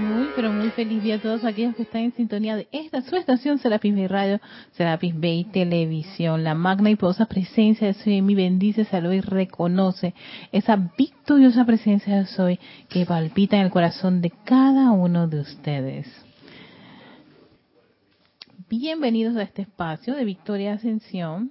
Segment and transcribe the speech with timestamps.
[0.00, 3.16] Muy, pero muy feliz día a todos aquellos que están en sintonía de esta su
[3.16, 4.40] estación Serapis Bay Radio,
[4.72, 6.42] Serapis Bay Televisión.
[6.42, 10.14] La magna y poderosa presencia de Soy mí bendice, saluda y reconoce
[10.52, 12.58] esa victoriosa presencia de Soy
[12.88, 16.08] que palpita en el corazón de cada uno de ustedes.
[18.70, 21.50] Bienvenidos a este espacio de Victoria Ascensión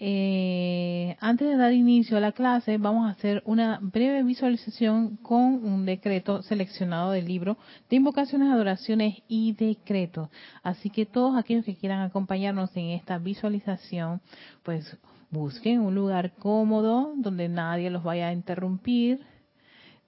[0.00, 5.64] eh, antes de dar inicio a la clase, vamos a hacer una breve visualización con
[5.64, 7.58] un decreto seleccionado del libro
[7.90, 10.28] de invocaciones, adoraciones y decretos.
[10.62, 14.20] Así que todos aquellos que quieran acompañarnos en esta visualización,
[14.62, 14.96] pues
[15.30, 19.20] busquen un lugar cómodo donde nadie los vaya a interrumpir,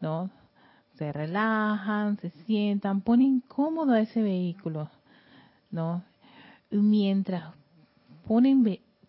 [0.00, 0.30] ¿no?
[0.98, 4.88] Se relajan, se sientan, ponen cómodo a ese vehículo,
[5.72, 6.04] ¿no?
[6.70, 7.54] Mientras
[8.28, 8.62] ponen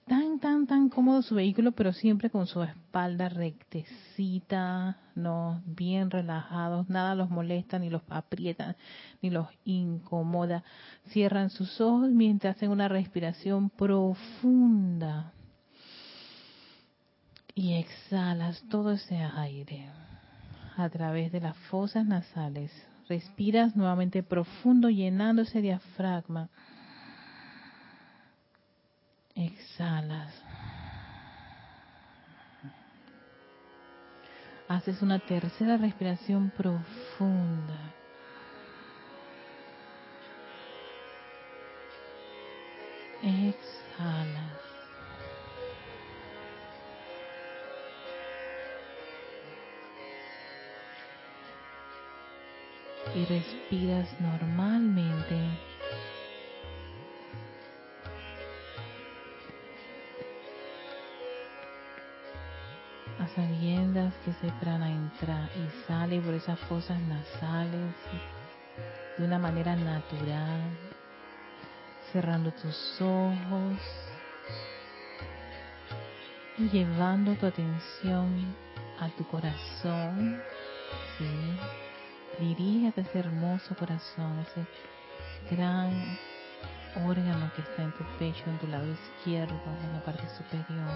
[0.08, 6.90] tan, tan, tan cómodo su vehículo, pero siempre con su espalda rectecita, no, bien relajados,
[6.90, 8.76] nada los molesta, ni los aprieta,
[9.22, 10.64] ni los incomoda.
[11.10, 15.34] Cierran sus ojos mientras hacen una respiración profunda.
[17.54, 19.90] Y exhalas todo ese aire
[20.78, 22.72] a través de las fosas nasales.
[23.08, 26.50] Respiras nuevamente profundo, llenando ese diafragma.
[29.46, 30.34] Exhalas.
[34.68, 37.96] Haces una tercera respiración profunda.
[43.24, 44.60] Exhalas.
[53.16, 55.71] Y respiras normalmente
[63.36, 67.94] sabiendas que ese prana entra y sale por esas fosas nasales
[69.18, 70.62] de una manera natural,
[72.12, 73.80] cerrando tus ojos
[76.58, 78.56] y llevando tu atención
[79.00, 80.42] a tu corazón,
[81.18, 81.58] ¿sí?
[82.40, 86.18] Dirígete a ese hermoso corazón, ese gran
[87.06, 90.92] órgano que está en tu pecho, en tu lado izquierdo, en la parte superior.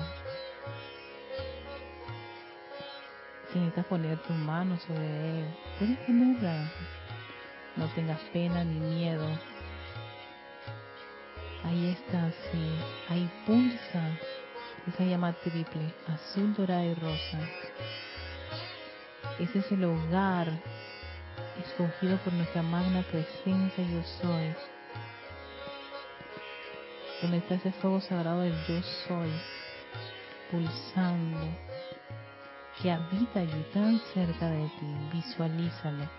[3.56, 5.46] Si necesitas poner tu mano sobre él,
[5.80, 6.70] puedes ponerla.
[7.78, 9.26] No tengas pena ni miedo.
[11.64, 12.76] Ahí está, sí.
[13.08, 14.20] Ahí pulsa
[14.86, 17.40] esa llama triple, azul, dorada y rosa.
[19.40, 20.50] Ese es el hogar
[21.58, 24.54] escogido por nuestra magna presencia yo soy.
[27.22, 29.32] Donde está ese fuego sagrado del yo soy,
[30.52, 31.75] pulsando
[32.82, 34.88] que habita allí tan cerca de ti.
[35.14, 36.10] Visualízalo.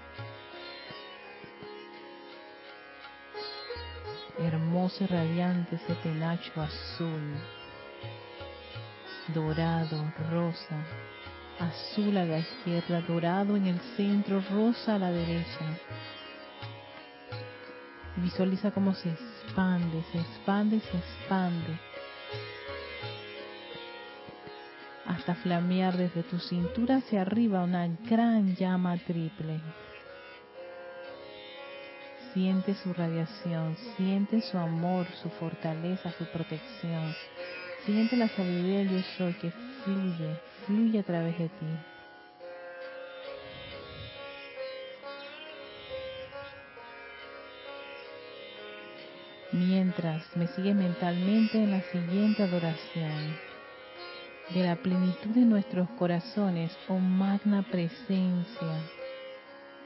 [4.38, 7.36] Hermoso y radiante ese penacho azul,
[9.28, 10.84] dorado, rosa,
[11.58, 15.78] azul a la izquierda, dorado en el centro, rosa a la derecha.
[18.16, 21.78] Visualiza cómo se expande, se expande, se expande
[25.26, 29.60] hasta flamear desde tu cintura hacia arriba una gran llama triple.
[32.32, 37.12] Siente su radiación, siente su amor, su fortaleza, su protección.
[37.84, 39.50] Siente la sabiduría del yo soy que
[39.82, 41.66] fluye, fluye a través de ti.
[49.50, 53.45] Mientras me sigue mentalmente en la siguiente adoración
[54.54, 58.80] de la plenitud de nuestros corazones, oh magna presencia,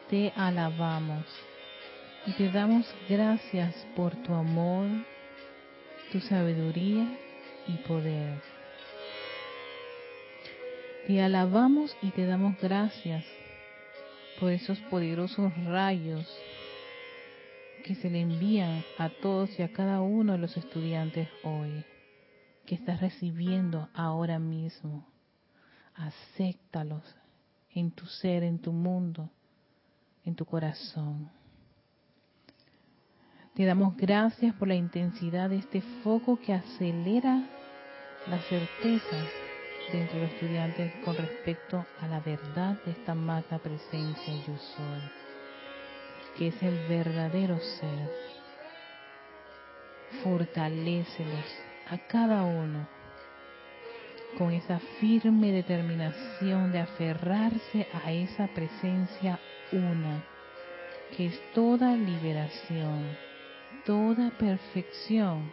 [0.09, 1.25] te alabamos
[2.27, 4.89] y te damos gracias por tu amor,
[6.13, 7.07] tu sabiduría
[7.67, 8.43] y poder.
[11.07, 13.25] Te alabamos y te damos gracias
[14.39, 16.27] por esos poderosos rayos
[17.85, 21.85] que se le envían a todos y a cada uno de los estudiantes hoy
[22.67, 25.07] que estás recibiendo ahora mismo.
[25.95, 27.05] Acéptalos
[27.73, 29.31] en tu ser, en tu mundo,
[30.25, 31.31] en tu corazón.
[33.55, 37.45] Te damos gracias por la intensidad de este foco que acelera
[38.27, 39.27] las certezas
[39.93, 45.01] de entre los estudiantes con respecto a la verdad de esta magna presencia yo soy,
[46.39, 48.11] que es el verdadero ser.
[50.23, 52.87] Fortalécelos a cada uno
[54.39, 59.41] con esa firme determinación de aferrarse a esa presencia
[59.73, 60.23] una,
[61.17, 63.17] que es toda liberación,
[63.85, 65.51] toda perfección,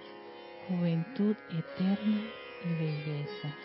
[0.67, 2.21] juventud eterna
[2.63, 3.55] y belleza.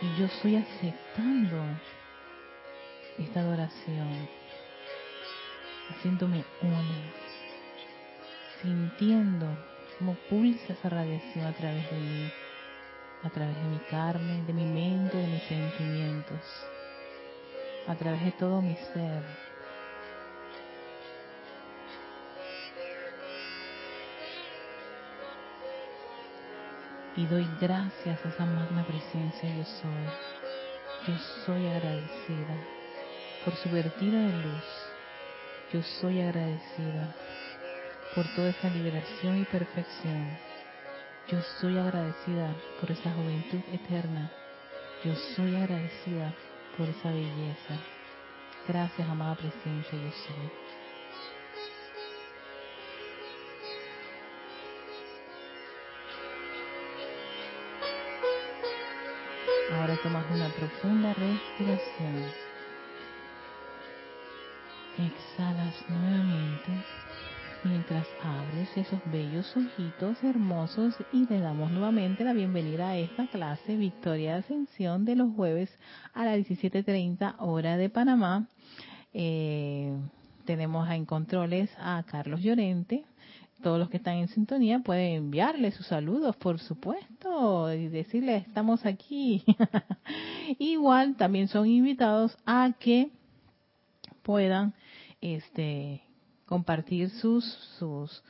[0.00, 1.62] Y yo estoy aceptando
[3.18, 4.28] esta adoración,
[5.90, 7.12] haciéndome una,
[8.62, 9.46] sintiendo
[9.98, 12.32] cómo pulsa esa radiación a través de mí,
[13.24, 16.40] a través de mi carne, de mi mente, de mis sentimientos,
[17.86, 19.22] a través de todo mi ser.
[27.16, 30.04] Y doy gracias a esa magna presencia yo soy.
[31.08, 32.54] Yo soy agradecida
[33.44, 34.87] por su vertida de luz.
[35.72, 37.14] Yo soy agradecida
[38.14, 40.38] por toda esa liberación y perfección.
[41.28, 44.30] Yo soy agradecida por esa juventud eterna.
[45.04, 46.32] Yo soy agradecida
[46.74, 47.76] por esa belleza.
[48.66, 50.50] Gracias, amada presencia, yo soy.
[59.74, 62.47] Ahora tomas una profunda respiración.
[64.98, 66.72] Exhalas nuevamente
[67.62, 73.76] mientras abres esos bellos ojitos hermosos y le damos nuevamente la bienvenida a esta clase
[73.76, 75.70] Victoria de Ascensión de los jueves
[76.14, 78.48] a las 17.30 hora de Panamá.
[79.14, 79.96] Eh,
[80.44, 83.04] tenemos en controles a Carlos Llorente.
[83.62, 88.84] Todos los que están en sintonía pueden enviarle sus saludos, por supuesto, y decirle estamos
[88.84, 89.44] aquí.
[90.58, 93.12] Igual también son invitados a que
[94.22, 94.74] puedan
[95.20, 96.02] este
[96.46, 97.44] compartir sus,
[97.78, 98.22] sus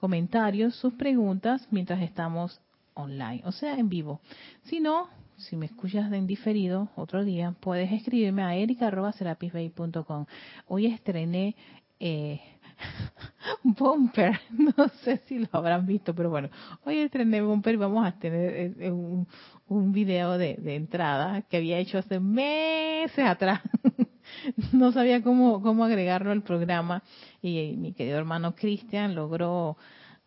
[0.00, 2.60] comentarios, sus preguntas mientras estamos
[2.94, 4.20] online, o sea, en vivo.
[4.64, 10.26] Si no, si me escuchas en diferido otro día, puedes escribirme a erica.serapisbay.com.
[10.66, 11.54] Hoy estrené
[12.00, 12.40] eh,
[13.62, 16.48] Bumper, no sé si lo habrán visto, pero bueno,
[16.84, 19.26] hoy estrené Bumper y vamos a tener eh, eh, un,
[19.68, 23.60] un video de, de entrada que había hecho hace meses atrás.
[24.72, 27.02] no sabía cómo, cómo agregarlo al programa
[27.42, 29.76] y mi querido hermano Cristian logró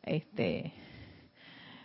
[0.03, 0.73] este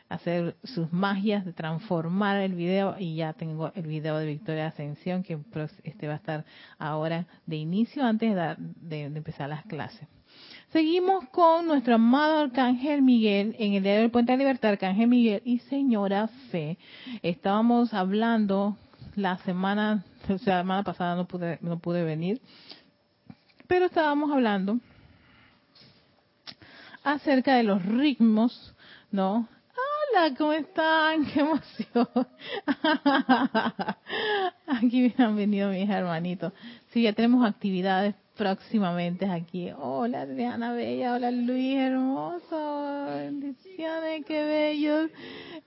[0.08, 5.22] hacer sus magias de transformar el video y ya tengo el video de Victoria Ascensión
[5.22, 5.38] que
[5.82, 6.44] este va a estar
[6.78, 10.06] ahora de inicio antes de, de, empezar las clases.
[10.68, 15.42] Seguimos con nuestro amado Arcángel Miguel en el día del Puente de Libertad, Arcángel Miguel
[15.44, 16.78] y Señora Fe.
[17.22, 18.76] Estábamos hablando
[19.16, 22.40] la semana, la semana pasada no pude, no pude venir,
[23.66, 24.78] pero estábamos hablando
[27.02, 28.74] acerca de los ritmos,
[29.10, 29.48] ¿no?
[30.14, 31.24] Hola, ¿cómo están?
[31.26, 32.08] ¡Qué emoción!
[34.66, 36.52] Aquí han venido mis hermanitos.
[36.88, 39.70] Sí, ya tenemos actividades próximamente aquí.
[39.78, 45.10] Hola Adriana Bella, hola Luis Hermoso, bendiciones, qué bellos.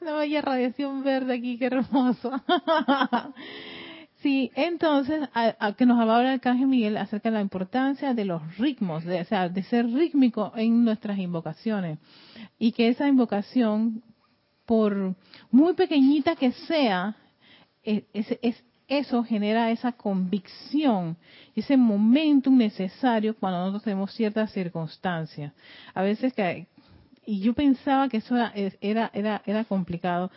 [0.02, 2.32] Una bella radiación verde aquí, qué hermoso.
[4.22, 8.58] Sí, entonces, a, que nos hablaba el Arcángel Miguel acerca de la importancia de los
[8.58, 12.00] ritmos, de, o sea, de ser rítmico en nuestras invocaciones.
[12.58, 14.04] Y que esa invocación,
[14.66, 15.16] por
[15.52, 17.16] muy pequeñita que sea,
[17.82, 21.16] es, es, eso genera esa convicción,
[21.56, 25.54] ese momento necesario cuando nosotros tenemos ciertas circunstancias.
[25.94, 26.68] A veces que,
[27.26, 28.36] y yo pensaba que eso
[28.82, 30.32] era, era, era complicado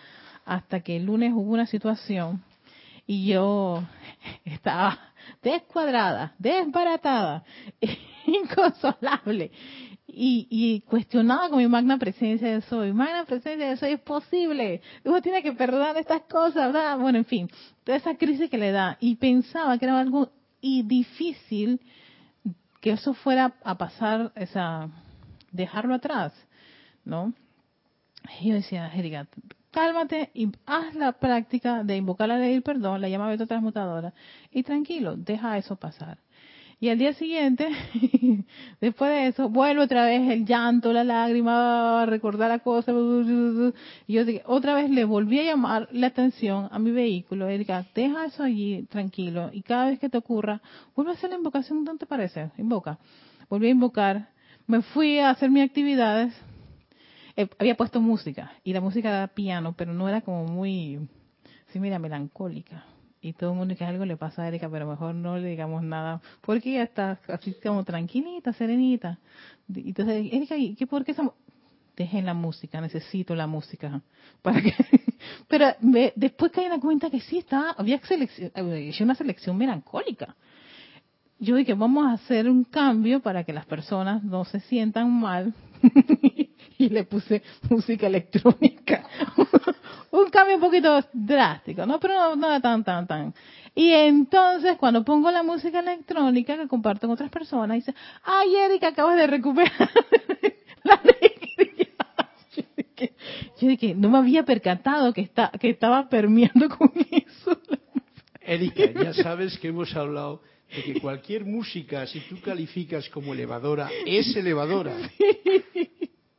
[0.44, 2.42] hasta que el lunes hubo una situación
[3.06, 3.82] y yo
[4.44, 4.98] estaba
[5.42, 7.44] descuadrada, desbaratada,
[8.26, 9.50] inconsolable
[10.06, 12.92] y, y cuestionaba con mi magna presencia de soy.
[12.92, 14.82] Magna presencia de soy es posible.
[15.04, 16.98] Uno tiene que perdonar estas cosas, ¿verdad?
[16.98, 17.50] Bueno, en fin,
[17.82, 18.98] toda esa crisis que le da.
[19.00, 20.30] Y pensaba que era algo
[20.60, 21.80] y difícil
[22.80, 24.90] que eso fuera a pasar, esa,
[25.50, 26.32] dejarlo atrás,
[27.04, 27.32] ¿no?
[28.40, 29.28] Y yo decía, Erika,
[29.72, 34.14] cálmate y haz la práctica de invocar la ley del perdón, la llama beta transmutadora,
[34.52, 36.18] y tranquilo, deja eso pasar.
[36.82, 37.68] Y al día siguiente,
[38.80, 42.90] después de eso, vuelve otra vez el llanto, la lágrima, recordar la cosa.
[44.08, 47.46] Y yo otra vez le volví a llamar la atención a mi vehículo.
[47.46, 49.50] Erika, deja eso allí tranquilo.
[49.52, 50.60] Y cada vez que te ocurra,
[50.96, 52.50] vuelve a hacer la invocación, ¿dónde te parece?
[52.58, 52.98] Invoca.
[53.48, 54.30] Volví a invocar.
[54.66, 56.34] Me fui a hacer mis actividades.
[57.36, 58.52] Eh, había puesto música.
[58.64, 61.08] Y la música era piano, pero no era como muy,
[61.72, 62.84] sí, mira, melancólica
[63.22, 65.82] y todo el mundo que algo le pasa a Erika, pero mejor no le digamos
[65.84, 69.20] nada, porque ella está así como tranquilita, serenita.
[69.72, 71.34] Entonces, Erika, ¿qué por qué estamos?
[71.96, 74.02] Dejen la música, necesito la música
[74.42, 74.74] para que
[75.48, 75.66] Pero
[76.16, 78.50] después caí en la cuenta que sí, estaba, había selección,
[79.00, 80.34] una selección melancólica.
[81.38, 85.54] Yo dije, vamos a hacer un cambio para que las personas no se sientan mal.
[86.82, 89.04] y le puse música electrónica.
[90.10, 91.98] un cambio un poquito drástico, ¿no?
[91.98, 93.34] Pero no, no tan, tan, tan.
[93.74, 98.88] Y entonces, cuando pongo la música electrónica que comparto con otras personas, dice, ay, Erika,
[98.88, 99.90] acabas de recuperar
[100.84, 101.88] la alegría.
[103.60, 107.58] Yo dije, no me había percatado que, está, que estaba permeando con eso.
[108.40, 110.42] Erika, ya sabes que hemos hablado
[110.74, 114.94] de que cualquier música, si tú calificas como elevadora, es elevadora.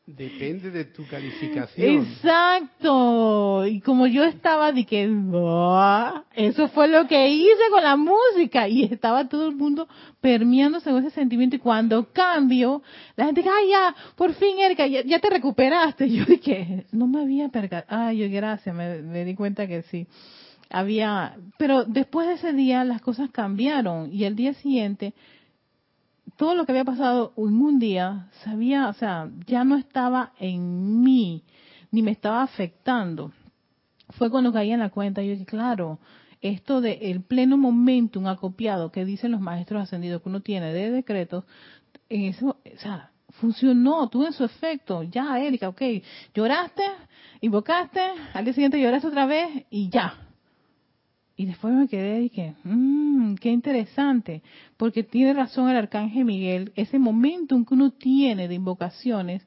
[0.06, 2.06] Depende de tu calificación.
[2.06, 3.66] Exacto.
[3.66, 5.04] Y como yo estaba de que,
[6.36, 8.68] eso fue lo que hice con la música.
[8.68, 9.88] Y estaba todo el mundo
[10.20, 11.56] permeándose con ese sentimiento.
[11.56, 12.84] Y cuando cambio,
[13.16, 16.10] la gente dice, ay, ya, por fin, Erika, ya, te recuperaste.
[16.12, 18.02] Yo dije, no me había percatado.
[18.02, 20.06] Ay, gracias, me, me di cuenta que sí.
[20.70, 24.12] Había, pero después de ese día las cosas cambiaron.
[24.12, 25.14] Y el día siguiente,
[26.38, 31.02] todo lo que había pasado en un día, sabía, o sea, ya no estaba en
[31.02, 31.44] mí,
[31.92, 33.32] ni me estaba afectando.
[34.10, 36.00] Fue cuando caí en la cuenta, yo dije, claro,
[36.42, 40.92] esto de el pleno momentum acopiado que dicen los maestros ascendidos que uno tiene de
[40.92, 41.46] decretos,
[42.10, 45.04] en eso, o sea, funcionó, tuvo su efecto.
[45.04, 45.82] Ya, Erika, ok,
[46.34, 46.84] lloraste,
[47.42, 48.02] invocaste,
[48.34, 50.16] al día siguiente lloraste otra vez y ya.
[51.36, 54.44] Y después me quedé y dije, mmm, qué interesante,
[54.78, 59.46] porque tiene razón el arcángel Miguel, ese momentum que uno tiene de invocaciones,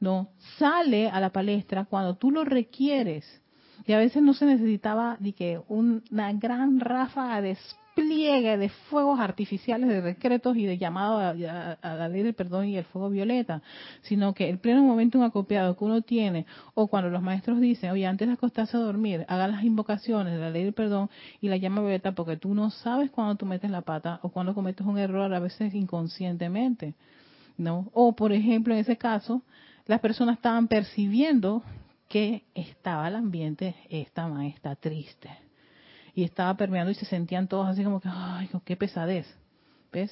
[0.00, 3.42] no sale a la palestra cuando tú lo requieres.
[3.86, 7.56] Y a veces no se necesitaba de que una gran ráfaga de
[7.98, 12.76] pliegue de fuegos artificiales, de decretos y de llamado a, la ley del perdón y
[12.76, 13.60] el fuego violeta,
[14.02, 18.06] sino que el pleno momento acopiado que uno tiene, o cuando los maestros dicen, oye,
[18.06, 21.56] antes de acostarse a dormir, haga las invocaciones de la ley del perdón y la
[21.56, 24.98] llama violeta, porque tú no sabes cuando tú metes la pata o cuando cometes un
[24.98, 26.94] error, a veces inconscientemente,
[27.56, 27.90] ¿no?
[27.92, 29.42] O, por ejemplo, en ese caso,
[29.86, 31.64] las personas estaban percibiendo
[32.08, 35.47] que estaba el ambiente, esta maestra triste
[36.18, 39.24] y estaba permeando y se sentían todos así como que, ay, qué pesadez,
[39.92, 40.10] ¿ves?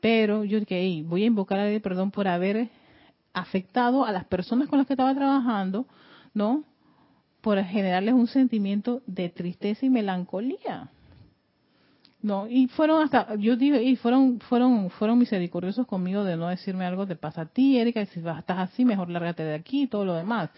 [0.00, 2.68] Pero yo dije, voy a invocar a perdón por haber
[3.32, 5.86] afectado a las personas con las que estaba trabajando,
[6.34, 6.62] ¿no?
[7.40, 10.88] Por generarles un sentimiento de tristeza y melancolía.
[12.22, 16.84] No, y fueron hasta, yo digo, y fueron, fueron, fueron misericordiosos conmigo de no decirme
[16.84, 19.86] algo te pasa a ti, Erika, y si estás así, mejor lárgate de aquí y
[19.86, 20.50] todo lo demás.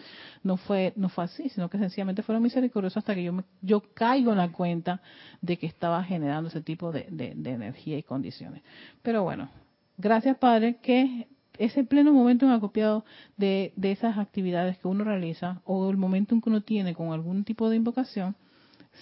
[0.42, 3.80] No fue, no fue así, sino que sencillamente fueron misericordiosos hasta que yo me, yo
[3.94, 5.02] caigo en la cuenta
[5.40, 8.62] de que estaba generando ese tipo de, de, energía y condiciones.
[9.02, 9.48] Pero bueno,
[9.98, 11.28] gracias Padre, que
[11.58, 13.04] ese pleno momento acopiado
[13.36, 17.12] de, de esas actividades que uno realiza o el momento en que uno tiene con
[17.12, 18.34] algún tipo de invocación,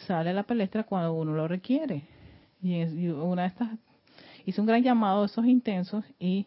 [0.06, 2.19] sale a la palestra cuando uno lo requiere
[2.62, 3.70] y, una de estas
[4.46, 6.46] hizo un gran llamado esos intensos y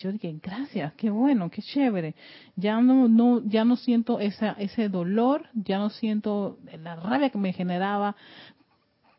[0.00, 2.14] yo dije, gracias, qué bueno, qué chévere.
[2.56, 7.38] Ya no, no, ya no siento esa, ese dolor, ya no siento la rabia que
[7.38, 8.16] me generaba,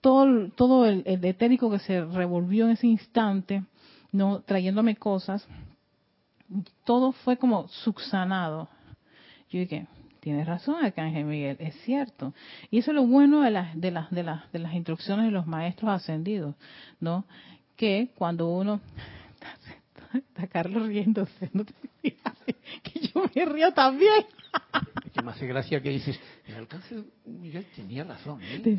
[0.01, 3.63] todo, todo el, el etérico que se revolvió en ese instante,
[4.11, 5.47] no trayéndome cosas,
[6.83, 8.67] todo fue como subsanado.
[9.49, 9.87] Yo dije,
[10.25, 12.34] Tienes razón, Arcángel Miguel, es cierto.
[12.72, 15.32] Y eso es lo bueno de las, de las, de las, de las instrucciones de
[15.32, 16.55] los maestros ascendidos,
[17.00, 17.25] ¿no?
[17.75, 18.82] Que cuando uno
[20.15, 24.25] está Carlos riéndose, no te que yo me río también.
[25.13, 28.77] Que me hace gracia que dices, el alcance Miguel tenía razón, ¿eh?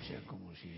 [0.00, 0.68] O sea, como si...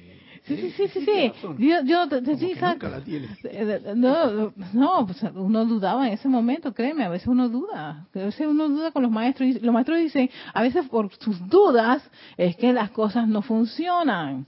[0.45, 1.33] Sí, sí, sí, sí, sí.
[1.59, 3.29] Yo, yo nunca la tiene.
[3.45, 8.07] Eh, no, no, pues uno dudaba en ese momento, créeme, a veces uno duda.
[8.15, 9.49] A veces uno duda con los maestros.
[9.49, 12.03] Y los maestros dicen, a veces por sus dudas
[12.37, 14.47] es que las cosas no funcionan.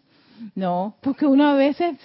[0.55, 1.99] No, porque uno a veces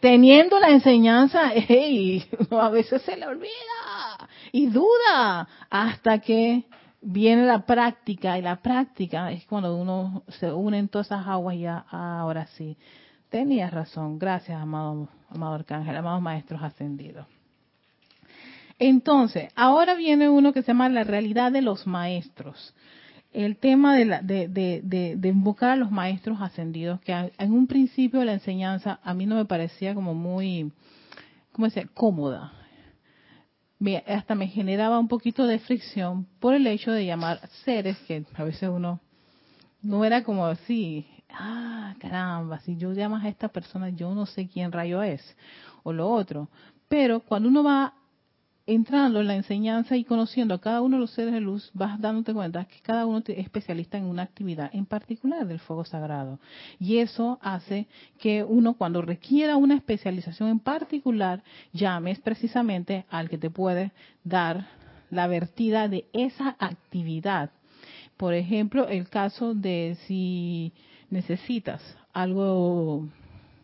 [0.00, 6.62] teniendo la enseñanza, hey, a veces se le olvida y duda hasta que
[7.02, 11.56] viene la práctica y la práctica es cuando uno se une en todas esas aguas
[11.56, 12.76] y ya ahora sí.
[13.28, 17.26] Tenías razón, gracias amado, amado Arcángel, amados maestros ascendidos.
[18.78, 22.72] Entonces, ahora viene uno que se llama la realidad de los maestros
[23.32, 27.66] el tema de, la, de, de, de, invocar a los maestros ascendidos, que en un
[27.66, 30.70] principio de la enseñanza a mí no me parecía como muy,
[31.50, 32.52] ¿cómo decir?, cómoda.
[34.06, 38.44] Hasta me generaba un poquito de fricción por el hecho de llamar seres que a
[38.44, 39.00] veces uno
[39.82, 44.48] no era como así, ah, caramba, si yo llamas a esta persona, yo no sé
[44.48, 45.20] quién rayo es,
[45.82, 46.48] o lo otro.
[46.88, 47.92] Pero cuando uno va
[48.66, 52.00] entrando en la enseñanza y conociendo a cada uno de los seres de luz, vas
[52.00, 56.38] dándote cuenta que cada uno es especialista en una actividad en particular del fuego sagrado.
[56.78, 57.86] Y eso hace
[58.18, 61.42] que uno cuando requiera una especialización en particular,
[61.72, 63.92] llames precisamente al que te puede
[64.24, 64.66] dar
[65.10, 67.50] la vertida de esa actividad.
[68.16, 70.72] Por ejemplo, el caso de si
[71.10, 73.08] necesitas algo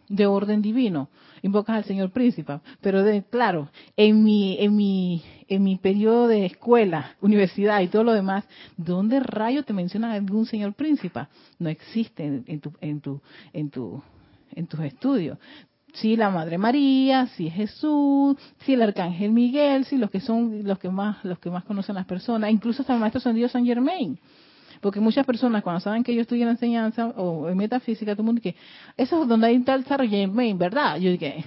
[0.09, 1.09] de orden divino,
[1.43, 6.47] invocas al Señor Príncipe, pero de, claro, en mi en mi en mi periodo de
[6.47, 8.45] escuela, universidad y todo lo demás,
[8.77, 11.27] ¿dónde rayo te menciona algún Señor Príncipe?
[11.59, 13.21] No existe en, tu en tu
[13.53, 14.03] en tu
[14.53, 15.39] en tus estudios.
[15.93, 20.79] Sí, la Madre María, sí Jesús, sí el Arcángel Miguel, sí los que son los
[20.79, 23.65] que más los que más conocen las personas, incluso hasta el Maestro San Dios San
[23.65, 24.19] Germain
[24.81, 28.27] porque muchas personas cuando saben que yo estudio en enseñanza o en metafísica, todo el
[28.27, 28.57] mundo dice,
[28.97, 29.85] eso es donde hay tal
[30.33, 30.97] Main, ¿verdad?
[30.97, 31.45] Yo dije,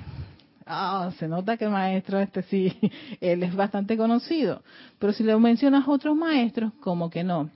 [0.66, 2.74] ah, se nota que el maestro este sí,
[3.22, 4.62] él es bastante conocido.
[5.00, 7.50] Pero si le mencionas a otros maestros, como que no.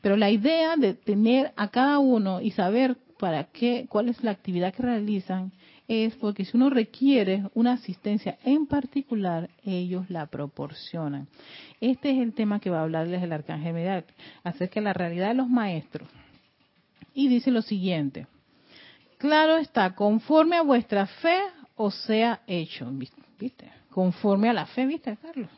[0.00, 4.32] Pero la idea de tener a cada uno y saber para qué, cuál es la
[4.32, 5.52] actividad que realizan,
[5.88, 11.28] es porque si uno requiere una asistencia en particular, ellos la proporcionan.
[11.80, 14.04] Este es el tema que va a hablarles el arcángel Medal,
[14.42, 16.08] acerca de la realidad de los maestros.
[17.14, 18.26] Y dice lo siguiente,
[19.18, 21.38] claro está, conforme a vuestra fe
[21.76, 22.90] os sea hecho,
[23.38, 23.70] ¿viste?
[23.90, 25.50] Conforme a la fe, ¿viste, Carlos?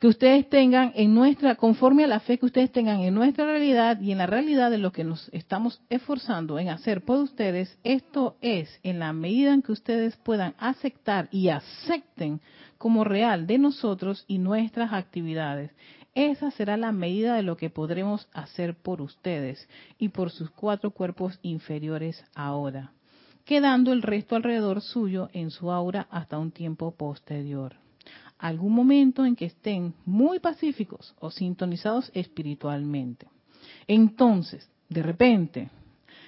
[0.00, 4.00] Que ustedes tengan en nuestra, conforme a la fe que ustedes tengan en nuestra realidad
[4.00, 8.38] y en la realidad de lo que nos estamos esforzando en hacer por ustedes, esto
[8.40, 12.40] es en la medida en que ustedes puedan aceptar y acepten
[12.78, 15.70] como real de nosotros y nuestras actividades.
[16.14, 20.92] Esa será la medida de lo que podremos hacer por ustedes y por sus cuatro
[20.92, 22.94] cuerpos inferiores ahora,
[23.44, 27.79] quedando el resto alrededor suyo en su aura hasta un tiempo posterior
[28.40, 33.26] algún momento en que estén muy pacíficos o sintonizados espiritualmente.
[33.86, 35.70] Entonces, de repente,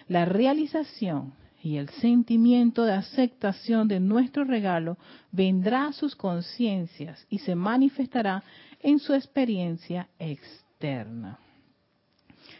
[0.08, 4.98] la realización y el sentimiento de aceptación de nuestro regalo
[5.30, 8.42] vendrá a sus conciencias y se manifestará
[8.80, 11.38] en su experiencia externa.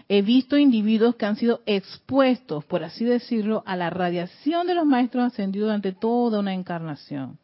[0.09, 4.87] He visto individuos que han sido expuestos, por así decirlo, a la radiación de los
[4.87, 7.39] maestros ascendidos durante toda una encarnación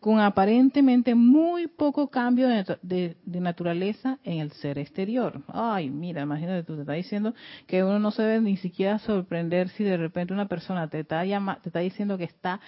[0.00, 5.42] con aparentemente muy poco cambio de, naturaleza en el ser exterior.
[5.48, 7.34] Ay, mira, imagínate, tú te estás diciendo
[7.66, 11.22] que uno no se debe ni siquiera sorprender si de repente una persona te está,
[11.22, 12.60] te está diciendo que está,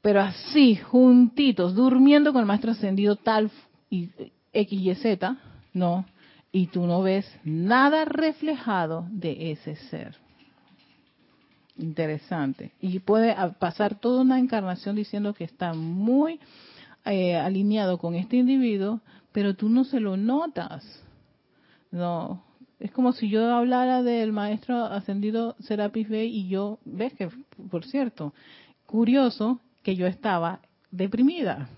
[0.00, 3.50] pero así, juntitos, durmiendo con el maestro ascendido tal
[3.88, 4.10] y
[4.52, 5.36] X y Z,
[5.72, 6.04] no,
[6.50, 10.21] y tú no ves nada reflejado de ese ser.
[11.76, 12.72] Interesante.
[12.80, 16.38] Y puede pasar toda una encarnación diciendo que está muy
[17.04, 19.00] eh, alineado con este individuo,
[19.32, 20.84] pero tú no se lo notas.
[21.90, 22.42] No,
[22.78, 27.28] es como si yo hablara del maestro ascendido Serapis Bey y yo, ves que,
[27.70, 28.34] por cierto,
[28.86, 31.68] curioso que yo estaba deprimida.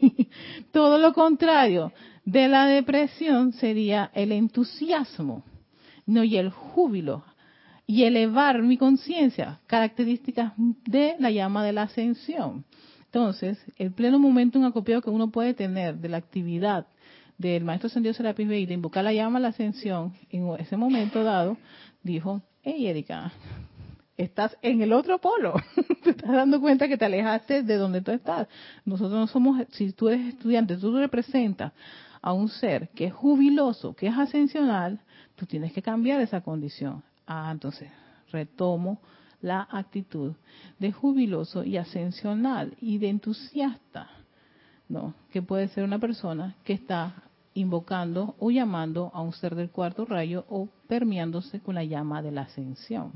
[0.72, 1.92] Todo lo contrario
[2.24, 5.42] de la depresión sería el entusiasmo,
[6.06, 7.24] no y el júbilo
[7.86, 12.64] y elevar mi conciencia, características de la llama de la ascensión.
[13.06, 16.86] Entonces, el pleno momento un acopiado que uno puede tener de la actividad
[17.36, 21.24] del maestro ascendido Serapis Bey de invocar la llama de la ascensión en ese momento
[21.24, 21.58] dado,
[22.02, 23.32] dijo, hey Erika,
[24.16, 25.54] estás en el otro polo,
[26.04, 28.48] te estás dando cuenta que te alejaste de donde tú estás.
[28.84, 31.72] Nosotros no somos, si tú eres estudiante, tú representas
[32.20, 35.00] a un ser que es jubiloso, que es ascensional,
[35.34, 37.02] tú tienes que cambiar esa condición.
[37.26, 37.90] Ah, entonces
[38.30, 39.00] retomo
[39.40, 40.34] la actitud
[40.78, 44.08] de jubiloso y ascensional y de entusiasta,
[44.88, 45.14] ¿no?
[45.30, 47.14] Que puede ser una persona que está
[47.54, 52.32] invocando o llamando a un ser del cuarto rayo o permeándose con la llama de
[52.32, 53.12] la ascensión.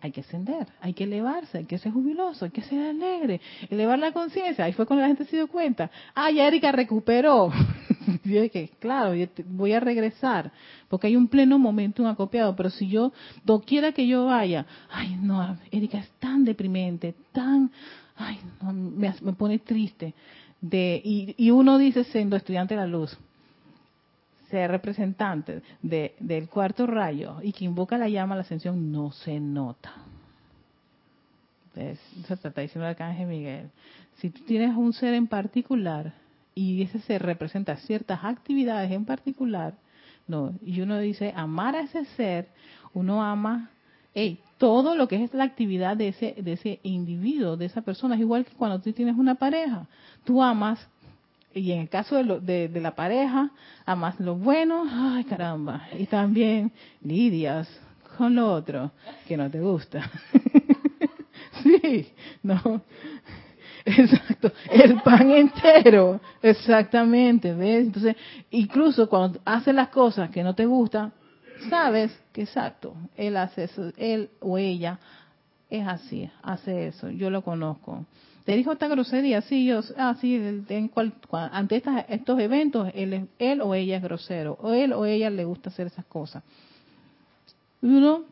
[0.00, 3.98] hay que ascender, hay que elevarse, hay que ser jubiloso, hay que ser alegre, elevar
[3.98, 4.64] la conciencia.
[4.64, 5.90] Ahí fue cuando la gente se dio cuenta.
[6.14, 7.52] Ah, ya Erika recuperó.
[8.24, 9.14] yo dije, claro,
[9.46, 10.52] voy a regresar,
[10.88, 13.12] porque hay un pleno momento, un acopiado, pero si yo,
[13.44, 17.70] doquiera que yo vaya, ay, no, Erika es tan deprimente, tan,
[18.16, 20.14] ay, me, pone triste.
[20.60, 23.16] De, y, uno dice, siendo estudiante de la luz,
[24.50, 29.12] ser representante de, del cuarto rayo y que invoca la llama a la ascensión, no
[29.12, 29.94] se nota.
[31.74, 33.70] Eso te está diciendo el arcángel Miguel.
[34.16, 36.12] Si tú tienes un ser en particular
[36.54, 39.74] y ese ser representa ciertas actividades en particular,
[40.26, 42.48] no, y uno dice amar a ese ser,
[42.94, 43.70] uno ama
[44.58, 48.20] todo lo que es la actividad de ese, de ese individuo, de esa persona, es
[48.20, 49.86] igual que cuando tú tienes una pareja.
[50.24, 50.86] Tú amas,
[51.54, 53.50] y en el caso de, lo, de, de la pareja,
[53.86, 57.68] amas lo bueno, ay caramba, y también lidias
[58.18, 58.90] con lo otro
[59.26, 60.10] que no te gusta.
[61.62, 62.08] sí,
[62.42, 62.82] no.
[63.84, 67.86] Exacto, el pan entero, exactamente, ¿ves?
[67.86, 68.16] Entonces,
[68.50, 71.12] incluso cuando hace las cosas que no te gustan,
[71.68, 74.98] sabes que exacto, él hace eso, él o ella
[75.70, 78.04] es así, hace eso, yo lo conozco.
[78.44, 80.34] Te dijo esta grosería, sí, yo, ah, sí,
[80.68, 85.06] en cual, ante estas, estos eventos, él, él o ella es grosero, o él o
[85.06, 86.42] ella le gusta hacer esas cosas.
[87.82, 88.24] Uno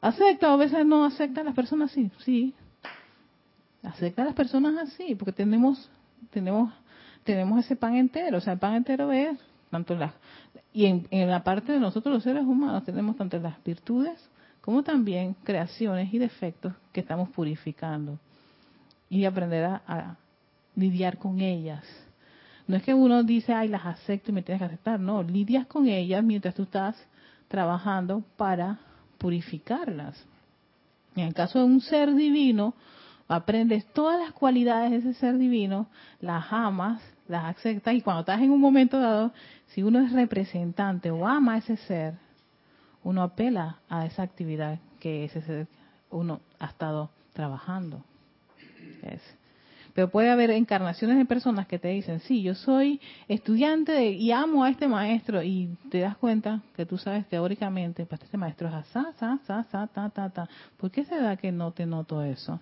[0.00, 2.54] acepta, o a veces no acepta las personas así, sí,
[3.86, 5.90] acepta a las personas así, porque tenemos,
[6.30, 6.72] tenemos,
[7.24, 9.38] tenemos ese pan entero, o sea, el pan entero es
[9.70, 10.12] tanto las
[10.76, 14.20] y en, la parte de nosotros los seres humanos tenemos tanto las virtudes
[14.60, 18.18] como también creaciones y defectos que estamos purificando
[19.08, 20.16] y aprender a,
[20.74, 21.82] lidiar con ellas.
[22.66, 25.00] No es que uno dice, ay, las acepto y me tienes que aceptar.
[25.00, 26.94] No, lidias con ellas mientras tú estás
[27.48, 28.78] trabajando para
[29.16, 30.22] purificarlas.
[31.14, 32.74] En el caso de un ser divino,
[33.28, 35.88] aprendes todas las cualidades de ese ser divino,
[36.20, 39.32] las amas, las aceptas y cuando estás en un momento dado,
[39.68, 42.14] si uno es representante o ama a ese ser,
[43.02, 45.66] uno apela a esa actividad que ese ser
[46.10, 48.02] uno ha estado trabajando.
[49.94, 54.62] Pero puede haber encarnaciones de personas que te dicen, sí, yo soy estudiante y amo
[54.62, 58.74] a este maestro y te das cuenta que tú sabes teóricamente, pues este maestro es
[58.74, 60.48] asá, sa, sa, ta, ta, ta.
[60.76, 62.60] ¿Por qué se da que no te noto eso?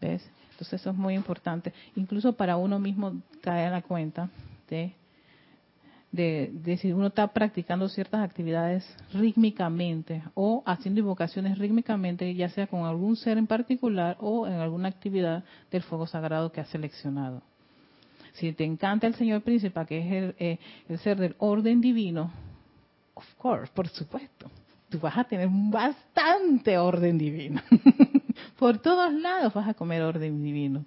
[0.00, 0.28] ¿Ves?
[0.50, 4.30] Entonces eso es muy importante, incluso para uno mismo caer en la cuenta
[4.70, 4.94] de,
[6.12, 12.84] de, si uno está practicando ciertas actividades rítmicamente o haciendo invocaciones rítmicamente, ya sea con
[12.84, 17.42] algún ser en particular o en alguna actividad del fuego sagrado que has seleccionado.
[18.34, 22.30] Si te encanta el Señor Príncipe, que es el, eh, el ser del orden divino,
[23.14, 24.48] of course, por supuesto,
[24.88, 27.60] tú vas a tener bastante orden divino.
[28.58, 30.84] Por todos lados vas a comer orden divino.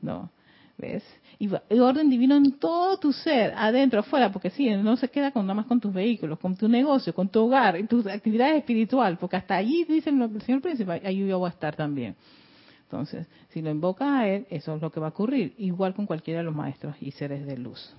[0.00, 0.30] ¿No?
[0.78, 1.04] ¿Ves?
[1.38, 1.48] Y,
[1.78, 5.54] orden divino en todo tu ser, adentro, afuera, porque sí, no se queda con nada
[5.54, 9.36] más con tus vehículos, con tu negocio, con tu hogar, y tus actividades espirituales, porque
[9.36, 12.16] hasta allí dicen el Señor Príncipe, ahí yo voy a estar también.
[12.82, 16.06] Entonces, si lo invocas a Él, eso es lo que va a ocurrir, igual con
[16.06, 17.94] cualquiera de los maestros y seres de luz.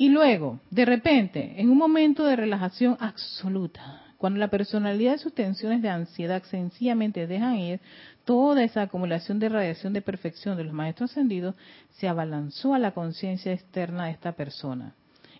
[0.00, 5.34] Y luego, de repente, en un momento de relajación absoluta, cuando la personalidad de sus
[5.34, 7.80] tensiones de ansiedad sencillamente dejan ir,
[8.24, 11.56] toda esa acumulación de radiación de perfección de los maestros ascendidos
[11.96, 14.94] se abalanzó a la conciencia externa de esta persona.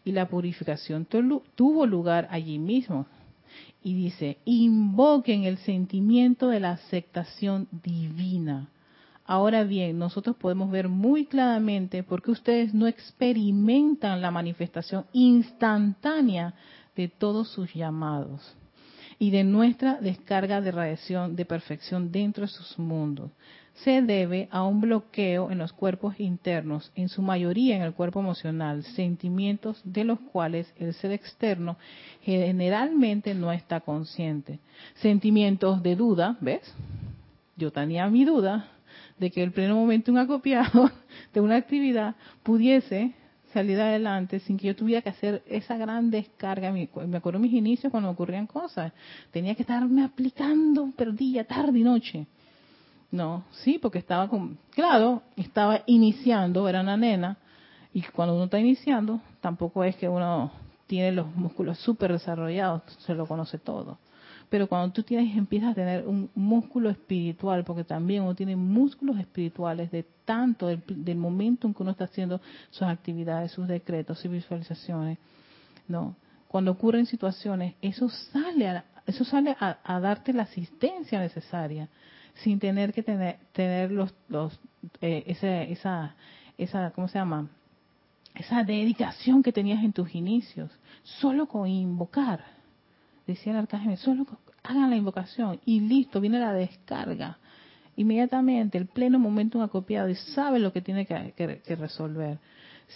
[0.05, 3.07] Y la purificación tuvo lugar allí mismo.
[3.85, 8.71] Y dice, invoquen el sentimiento de la aceptación divina
[9.31, 16.55] Ahora bien, nosotros podemos ver muy claramente por qué ustedes no experimentan la manifestación instantánea
[16.97, 18.57] de todos sus llamados
[19.19, 23.31] y de nuestra descarga de radiación de perfección dentro de sus mundos.
[23.85, 28.21] Se debe a un bloqueo en los cuerpos internos, en su mayoría en el cuerpo
[28.21, 31.77] emocional, sentimientos de los cuales el ser externo
[32.23, 34.59] generalmente no está consciente.
[34.95, 36.75] Sentimientos de duda, ¿ves?
[37.59, 38.71] Yo tenía mi duda,
[39.19, 40.91] de que el pleno momento un acopiado
[41.35, 43.15] de una actividad pudiese
[43.53, 46.71] salir adelante sin que yo tuviera que hacer esa gran descarga.
[46.71, 48.93] Me acuerdo mis inicios cuando ocurrían cosas.
[49.31, 52.27] Tenía que estarme aplicando, pero día, tarde y noche.
[53.11, 54.29] No, sí, porque estaba
[54.71, 57.39] claro, estaba iniciando, era una nena,
[57.95, 60.53] y cuando uno está iniciando, tampoco es que uno
[60.87, 63.99] tiene los músculos súper desarrollados, se lo conoce todo.
[64.49, 69.19] Pero cuando tú tienes, empiezas a tener un músculo espiritual, porque también uno tiene músculos
[69.19, 74.31] espirituales de tanto del, momento en que uno está haciendo sus actividades, sus decretos, sus
[74.31, 75.19] visualizaciones,
[75.87, 76.17] ¿no?
[76.47, 81.89] Cuando ocurren situaciones, eso sale a, eso sale a, darte la asistencia necesaria,
[82.37, 84.59] sin tener que tener, tener los, los
[85.03, 86.15] eh, esa, esa,
[86.57, 87.49] esa, ¿cómo se llama?
[88.35, 90.71] Esa dedicación que tenías en tus inicios,
[91.03, 92.58] solo con invocar
[93.33, 94.27] decía el arcángel, solo
[94.63, 97.39] hagan la invocación y listo, viene la descarga.
[97.97, 102.39] Inmediatamente, el pleno momento acopiado y sabe lo que tiene que, resolver,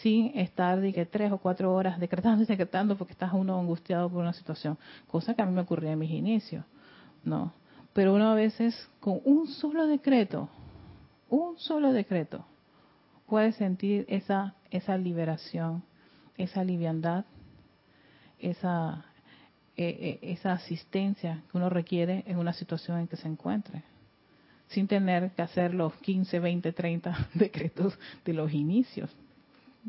[0.02, 4.20] sin estar que tres o cuatro horas decretando y decretando porque estás uno angustiado por
[4.20, 6.64] una situación, cosa que a mí me ocurría en mis inicios,
[7.24, 7.52] ¿no?
[7.92, 10.48] Pero uno a veces con un solo decreto
[11.32, 12.44] un solo decreto,
[13.26, 15.82] puede sentir esa, esa liberación,
[16.36, 17.24] esa liviandad,
[18.38, 19.06] esa,
[19.76, 23.82] eh, eh, esa asistencia que uno requiere en una situación en que se encuentre,
[24.68, 29.10] sin tener que hacer los 15, 20, 30 decretos de los inicios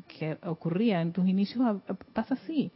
[0.07, 1.81] que ocurría en tus inicios
[2.13, 2.71] pasa así.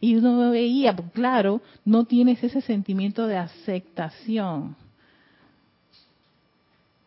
[0.00, 4.76] Y uno veía, pues, claro, no tienes ese sentimiento de aceptación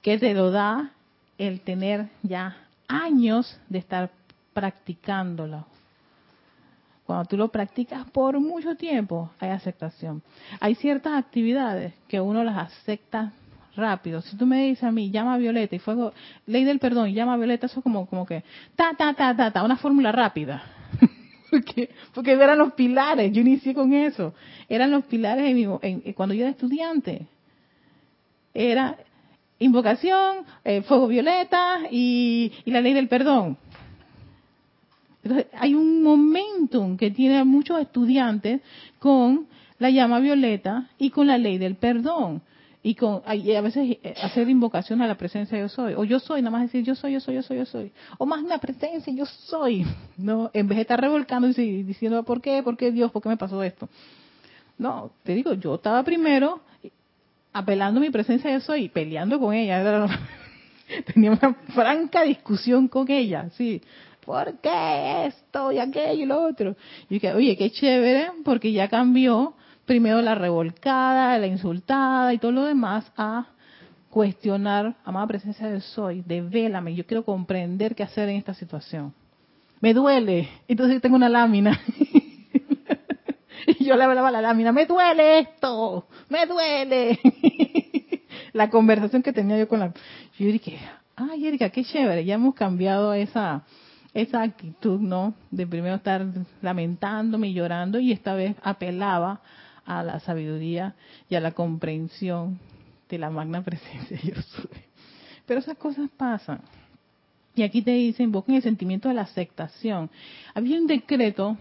[0.01, 0.91] que te lo da
[1.37, 4.11] el tener ya años de estar
[4.53, 5.65] practicándolo.
[7.09, 10.21] Cuando tú lo practicas por mucho tiempo, hay aceptación.
[10.59, 13.33] Hay ciertas actividades que uno las acepta
[13.75, 14.21] rápido.
[14.21, 16.13] Si tú me dices a mí, llama Violeta y fuego,
[16.45, 18.43] ley del perdón, llama a Violeta, eso es como, como que,
[18.75, 20.61] ta, ta, ta, ta, ta, una fórmula rápida.
[21.49, 24.35] porque, porque eran los pilares, yo inicié con eso.
[24.67, 27.25] Eran los pilares en cuando yo era estudiante.
[28.53, 28.97] Era
[29.57, 33.57] invocación, eh, fuego violeta y, y la ley del perdón.
[35.29, 38.61] Entonces, hay un momentum que tiene muchos estudiantes
[38.97, 39.45] con
[39.77, 42.41] la llama violeta y con la ley del perdón.
[42.81, 45.93] Y con a veces eh, hacer invocación a la presencia yo soy.
[45.93, 47.91] O yo soy nada más decir yo soy yo soy yo soy yo soy.
[48.17, 49.85] O más una presencia yo soy.
[50.17, 53.29] No en vez de estar revolcando y diciendo por qué por qué Dios por qué
[53.29, 53.87] me pasó esto
[54.77, 56.59] no te digo yo estaba primero
[57.53, 60.07] apelando a mi presencia yo soy peleando con ella.
[61.13, 63.81] Tenía una franca discusión con ella sí
[64.29, 66.75] ¿por qué esto y aquello y lo otro?
[67.09, 69.55] Y dije, oye, qué chévere, porque ya cambió
[69.87, 73.47] primero la revolcada, la insultada y todo lo demás a
[74.11, 79.15] cuestionar, amada presencia del soy, devélame, yo quiero comprender qué hacer en esta situación.
[79.81, 81.81] Me duele, entonces tengo una lámina.
[83.79, 87.19] y yo le hablaba a la lámina, me duele esto, me duele.
[88.53, 89.91] la conversación que tenía yo con la...
[90.37, 90.77] Yo dije,
[91.15, 93.63] ay Erika, qué chévere, ya hemos cambiado esa
[94.13, 95.33] esa actitud, ¿no?
[95.51, 96.25] De primero estar
[96.61, 99.41] lamentándome y llorando y esta vez apelaba
[99.85, 100.95] a la sabiduría
[101.29, 102.59] y a la comprensión
[103.09, 104.83] de la magna presencia yo soy.
[105.45, 106.61] Pero esas cosas pasan.
[107.55, 110.09] Y aquí te dice, invoquen el sentimiento de la aceptación.
[110.53, 111.57] Había un decreto,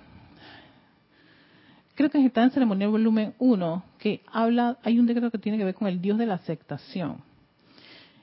[1.95, 5.65] creo que está en ceremonial volumen 1, que habla, hay un decreto que tiene que
[5.65, 7.28] ver con el Dios de la aceptación.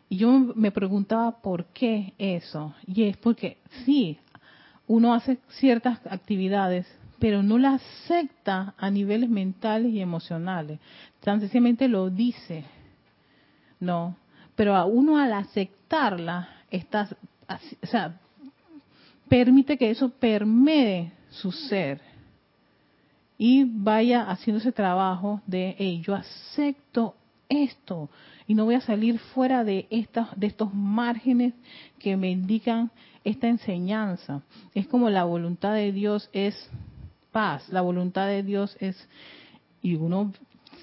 [0.10, 2.74] Y yo me preguntaba por qué eso.
[2.88, 4.20] Y es porque sí,
[4.88, 6.88] uno hace ciertas actividades
[7.20, 10.80] pero no la acepta a niveles mentales y emocionales.
[11.22, 12.66] Tan sencillamente lo dice.
[13.80, 14.16] No.
[14.56, 17.10] Pero a uno al aceptarla, está,
[17.82, 18.20] o sea,
[19.28, 22.02] permite que eso permee su ser
[23.38, 27.16] y vaya haciendo ese trabajo de, hey, yo acepto
[27.50, 28.10] esto
[28.48, 31.54] y no voy a salir fuera de, estas, de estos márgenes
[32.00, 32.92] que me indican
[33.24, 34.44] esta enseñanza.
[34.74, 36.70] Es como la voluntad de Dios es
[37.32, 37.68] paz.
[37.70, 39.10] La voluntad de Dios es,
[39.82, 40.32] y uno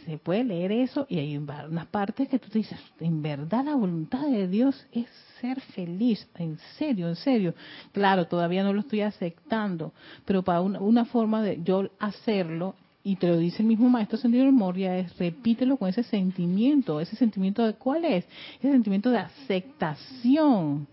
[0.04, 3.74] se puede leer eso y hay unas partes que tú te dices, en verdad la
[3.74, 5.06] voluntad de Dios es
[5.40, 7.54] ser feliz, en serio, en serio.
[7.92, 9.92] Claro, todavía no lo estoy aceptando,
[10.24, 14.44] pero para una, forma de yo hacerlo, y te lo dice el mismo maestro Sendero
[14.44, 18.24] de Moria, es repítelo con ese sentimiento, ese sentimiento de cuál es,
[18.58, 20.86] ese sentimiento de aceptación.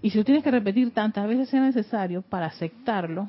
[0.00, 3.28] Y si lo tienes que repetir tantas veces sea necesario para aceptarlo,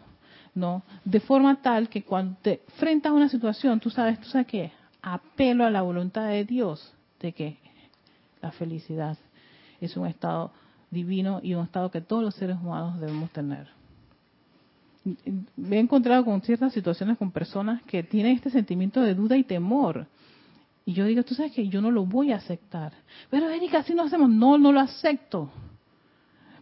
[0.53, 0.83] ¿no?
[1.03, 4.71] De forma tal que cuando te enfrentas a una situación, tú sabes, tú sabes qué,
[5.01, 7.57] apelo a la voluntad de Dios de que
[8.41, 9.17] la felicidad
[9.81, 10.51] es un estado
[10.91, 13.74] divino y un estado que todos los seres humanos debemos tener.
[15.55, 19.43] Me he encontrado con ciertas situaciones con personas que tienen este sentimiento de duda y
[19.43, 20.07] temor.
[20.85, 22.93] Y yo digo, tú sabes que yo no lo voy a aceptar.
[23.29, 24.29] Pero Erika, así no hacemos.
[24.29, 25.49] No, no lo acepto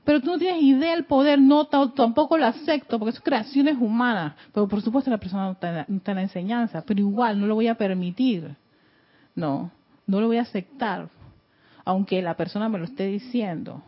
[0.03, 4.33] pero tú no tienes idea del poder, no, tampoco lo acepto, porque son creaciones humanas.
[4.53, 7.67] Pero por supuesto la persona no está, en la enseñanza, pero igual no lo voy
[7.67, 8.55] a permitir.
[9.35, 9.71] No,
[10.05, 11.09] no lo voy a aceptar,
[11.85, 13.81] aunque la persona me lo esté diciendo.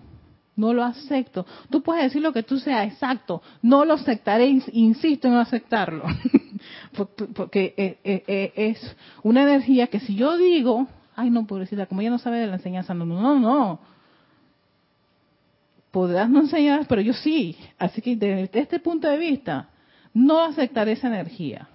[0.56, 1.46] No lo acepto.
[1.70, 3.42] Tú puedes decir lo que tú seas, exacto.
[3.62, 6.06] No lo aceptaré, insisto en no aceptarlo.
[7.36, 12.02] porque eh, eh, eh, es una energía que si yo digo, ay no, pobrecita, como
[12.02, 13.80] ella no sabe de la enseñanza, no, no, no,
[15.92, 17.58] podrás no enseñar, pero yo sí.
[17.78, 19.70] Así que desde este punto de vista,
[20.14, 21.70] no aceptaré esa energía.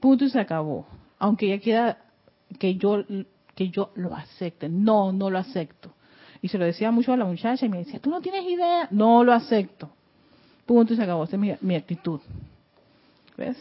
[0.00, 0.86] Punto y se acabó.
[1.18, 1.98] Aunque ya quiera
[2.58, 3.04] que yo,
[3.54, 4.68] que yo lo acepte.
[4.68, 5.94] No, no lo acepto.
[6.40, 8.88] Y se lo decía mucho a la muchacha y me decía, tú no tienes idea.
[8.90, 9.90] No lo acepto.
[10.66, 11.24] Punto y se acabó.
[11.24, 12.20] Esa es mi, mi actitud.
[13.36, 13.56] ¿Ves?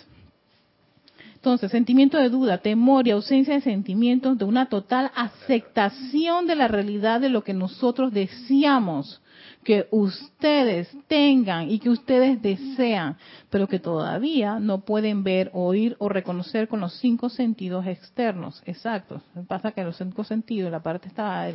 [1.38, 6.68] Entonces, sentimiento de duda, temor y ausencia de sentimientos de una total aceptación de la
[6.68, 9.22] realidad de lo que nosotros deseamos
[9.64, 13.18] que ustedes tengan y que ustedes desean,
[13.52, 18.64] pero que todavía no pueden ver, oír o reconocer con los cinco sentidos externos.
[18.66, 19.22] Exacto.
[19.48, 21.48] Pasa que los cinco sentidos, la parte está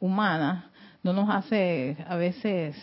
[0.00, 0.70] humana,
[1.02, 2.76] no nos hace a veces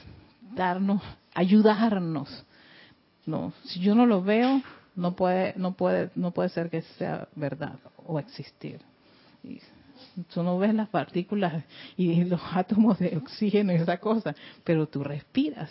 [0.55, 1.03] darnos,
[1.35, 2.45] ayudarnos.
[3.27, 4.63] No, si yo no lo veo,
[4.95, 8.79] no puede, no puede, no puede ser que sea verdad o existir.
[10.33, 11.63] Tú no ves las partículas
[11.97, 15.69] y los átomos de oxígeno y esa cosa, pero tú respiras.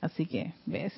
[0.00, 0.92] Así que, ¿ves?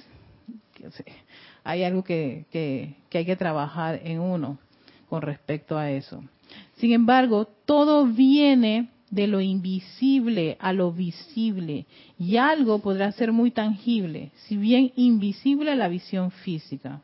[1.65, 4.59] Hay algo que, que, que hay que trabajar en uno
[5.09, 6.23] con respecto a eso.
[6.77, 11.87] Sin embargo, todo viene de lo invisible a lo visible
[12.19, 17.01] y algo podrá ser muy tangible, si bien invisible a la visión física.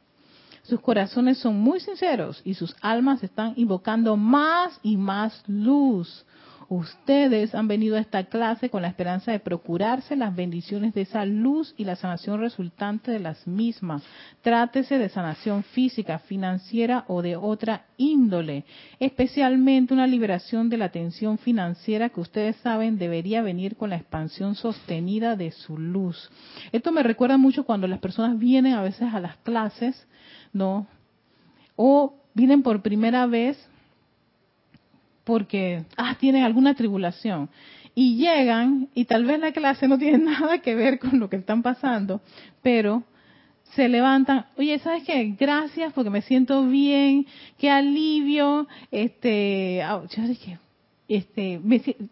[0.62, 6.24] Sus corazones son muy sinceros y sus almas están invocando más y más luz.
[6.68, 11.26] Ustedes han venido a esta clase con la esperanza de procurarse las bendiciones de esa
[11.26, 14.02] luz y la sanación resultante de las mismas.
[14.40, 18.64] Trátese de sanación física, financiera o de otra índole,
[19.00, 24.54] especialmente una liberación de la tensión financiera que ustedes saben debería venir con la expansión
[24.54, 26.30] sostenida de su luz.
[26.70, 30.06] Esto me recuerda mucho cuando las personas vienen a veces a las clases
[30.52, 30.86] ¿no?
[31.76, 33.58] O vienen por primera vez
[35.24, 37.48] porque ah, tienen alguna tribulación
[37.94, 41.36] y llegan y tal vez la clase no tiene nada que ver con lo que
[41.36, 42.20] están pasando,
[42.62, 43.04] pero
[43.74, 45.34] se levantan, oye, ¿sabes qué?
[45.38, 50.02] Gracias porque me siento bien, qué alivio, este, ah,
[51.08, 51.60] este,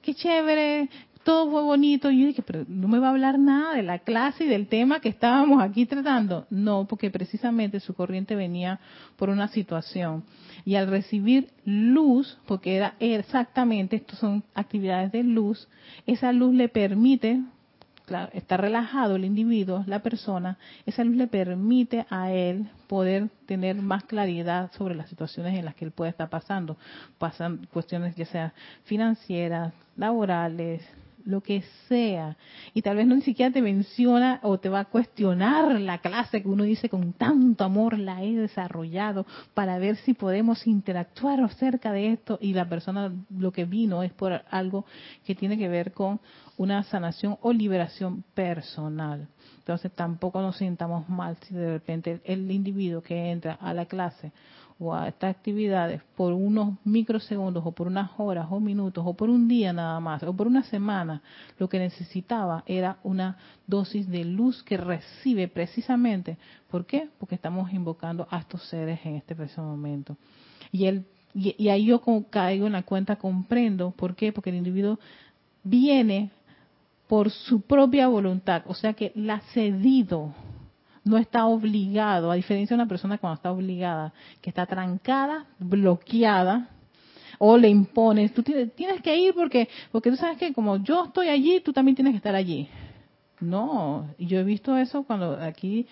[0.02, 0.88] qué chévere,
[1.24, 2.10] todo fue bonito.
[2.10, 4.66] Y yo dije, pero no me va a hablar nada de la clase y del
[4.66, 6.46] tema que estábamos aquí tratando.
[6.50, 8.80] No, porque precisamente su corriente venía
[9.16, 10.24] por una situación.
[10.64, 15.68] Y al recibir luz, porque era exactamente, estos son actividades de luz,
[16.06, 17.40] esa luz le permite,
[18.06, 23.76] claro, está relajado el individuo, la persona, esa luz le permite a él poder tener
[23.76, 26.76] más claridad sobre las situaciones en las que él puede estar pasando.
[27.18, 28.52] Pasan cuestiones ya sea
[28.84, 30.82] financieras, laborales,
[31.24, 32.36] lo que sea.
[32.74, 36.42] Y tal vez no ni siquiera te menciona o te va a cuestionar la clase
[36.42, 41.92] que uno dice con tanto amor la he desarrollado para ver si podemos interactuar acerca
[41.92, 44.84] de esto y la persona lo que vino es por algo
[45.24, 46.20] que tiene que ver con
[46.56, 49.28] una sanación o liberación personal.
[49.58, 54.32] Entonces tampoco nos sintamos mal si de repente el individuo que entra a la clase
[54.80, 59.28] o a estas actividades por unos microsegundos o por unas horas o minutos o por
[59.28, 61.22] un día nada más o por una semana,
[61.58, 66.38] lo que necesitaba era una dosis de luz que recibe precisamente.
[66.70, 67.10] ¿Por qué?
[67.18, 70.16] Porque estamos invocando a estos seres en este preciso momento.
[70.72, 73.90] Y, él, y, ahí yo caigo en la cuenta, comprendo.
[73.90, 74.32] ¿Por qué?
[74.32, 74.98] Porque el individuo
[75.62, 76.30] viene
[77.06, 80.32] por su propia voluntad, o sea que la ha cedido
[81.04, 86.68] no está obligado, a diferencia de una persona cuando está obligada, que está trancada, bloqueada,
[87.38, 91.28] o le impones, tú tienes, que ir porque, porque tú sabes que como yo estoy
[91.28, 92.68] allí, tú también tienes que estar allí.
[93.40, 95.86] No, yo he visto eso cuando aquí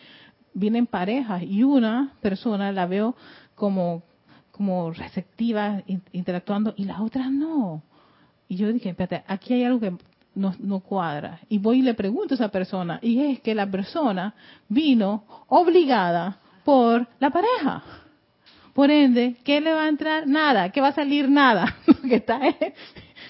[0.52, 3.16] vienen parejas y una persona la veo
[3.54, 4.02] como,
[4.50, 7.82] como receptiva, interactuando, y las otras no.
[8.46, 9.92] Y yo dije, espérate, aquí hay algo que
[10.38, 11.40] no, no, cuadra.
[11.48, 14.34] Y voy y le pregunto a esa persona, y es que la persona
[14.68, 17.82] vino obligada por la pareja.
[18.72, 20.26] Por ende, ¿qué le va a entrar?
[20.26, 21.28] Nada, ¿qué va a salir?
[21.28, 21.76] Nada.
[22.08, 22.40] que está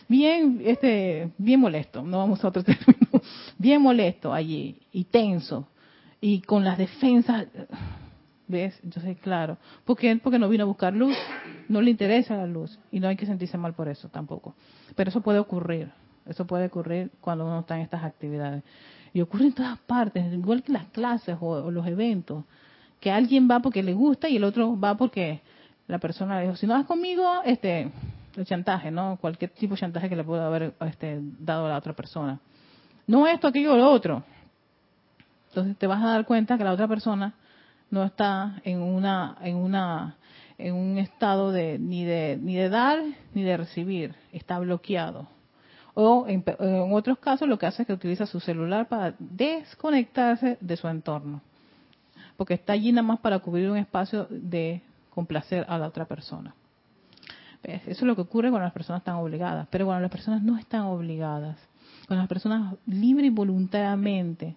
[0.08, 3.22] bien, este, bien molesto, no vamos a otro término,
[3.58, 5.68] bien molesto allí, y tenso,
[6.20, 7.46] y con las defensas,
[8.46, 8.78] ¿ves?
[8.82, 10.16] Entonces, claro, ¿por qué?
[10.16, 11.16] Porque no vino a buscar luz,
[11.68, 14.54] no le interesa la luz, y no hay que sentirse mal por eso tampoco.
[14.96, 15.90] Pero eso puede ocurrir.
[16.28, 18.62] Eso puede ocurrir cuando uno está en estas actividades.
[19.14, 22.44] Y ocurre en todas partes, igual que las clases o, los eventos,
[23.00, 25.40] que alguien va porque le gusta y el otro va porque
[25.86, 27.90] la persona le dijo, si no vas conmigo, este,
[28.36, 29.16] el chantaje, ¿no?
[29.20, 32.38] Cualquier tipo de chantaje que le pueda haber este, dado a la otra persona.
[33.06, 34.22] No esto, aquello o lo otro.
[35.48, 37.32] Entonces te vas a dar cuenta que la otra persona
[37.90, 40.16] no está en una, en una,
[40.58, 42.98] en un estado de ni de ni de dar
[43.32, 45.26] ni de recibir, está bloqueado
[46.00, 46.44] o en,
[46.92, 51.40] otros casos lo que hace es que utiliza su celular para desconectarse de su entorno.
[52.36, 54.80] Porque está allí nada más para cubrir un espacio de
[55.10, 56.54] complacer a la otra persona.
[57.64, 59.66] Eso es lo que ocurre cuando las personas están obligadas.
[59.72, 61.58] Pero cuando las personas no están obligadas,
[62.06, 64.54] cuando las personas libre y voluntariamente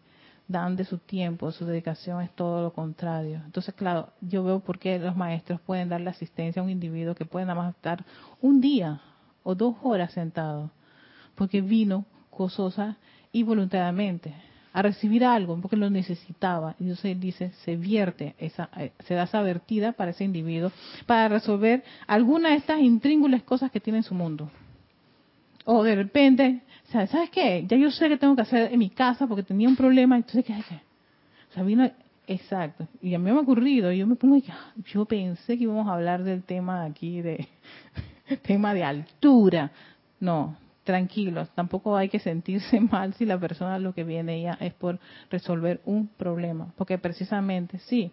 [0.47, 3.41] dan de su tiempo, su dedicación es todo lo contrario.
[3.45, 7.25] Entonces, claro, yo veo por qué los maestros pueden darle asistencia a un individuo que
[7.25, 8.05] puede nada más estar
[8.41, 9.01] un día
[9.41, 10.69] o dos horas sentado,
[11.41, 12.97] porque vino gozosa
[13.31, 14.31] y voluntariamente
[14.73, 16.75] a recibir algo porque lo necesitaba.
[16.79, 20.71] Y entonces dice, se vierte, esa, eh, se da esa vertida para ese individuo
[21.07, 24.51] para resolver alguna de estas intríngulas cosas que tiene en su mundo.
[25.65, 26.61] O de repente,
[26.91, 27.65] ¿sabes qué?
[27.67, 30.45] Ya yo sé que tengo que hacer en mi casa porque tenía un problema, entonces,
[30.45, 30.75] ¿qué hace?
[31.49, 31.89] O sea, vino,
[32.27, 32.87] exacto.
[33.01, 34.39] Y a mí me ha ocurrido, yo me pongo,
[34.93, 37.47] yo pensé que íbamos a hablar del tema aquí, de
[38.43, 39.71] tema de altura.
[40.19, 44.73] No, tranquilos, tampoco hay que sentirse mal si la persona lo que viene ya es
[44.73, 48.11] por resolver un problema, porque precisamente sí,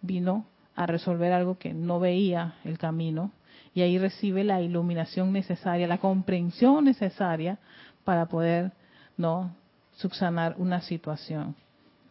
[0.00, 3.32] vino a resolver algo que no veía el camino
[3.74, 7.58] y ahí recibe la iluminación necesaria, la comprensión necesaria
[8.04, 8.72] para poder
[9.16, 9.54] no
[9.96, 11.56] subsanar una situación.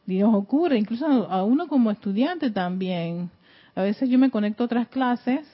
[0.05, 3.29] Y nos ocurre, incluso a uno como estudiante también.
[3.75, 5.45] A veces yo me conecto a otras clases,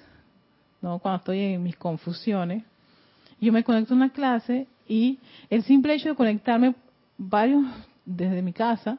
[0.81, 2.63] no cuando estoy en mis confusiones,
[3.43, 5.19] yo me conecto a una clase y
[5.49, 6.75] el simple hecho de conectarme
[7.17, 7.63] varios
[8.05, 8.97] desde mi casa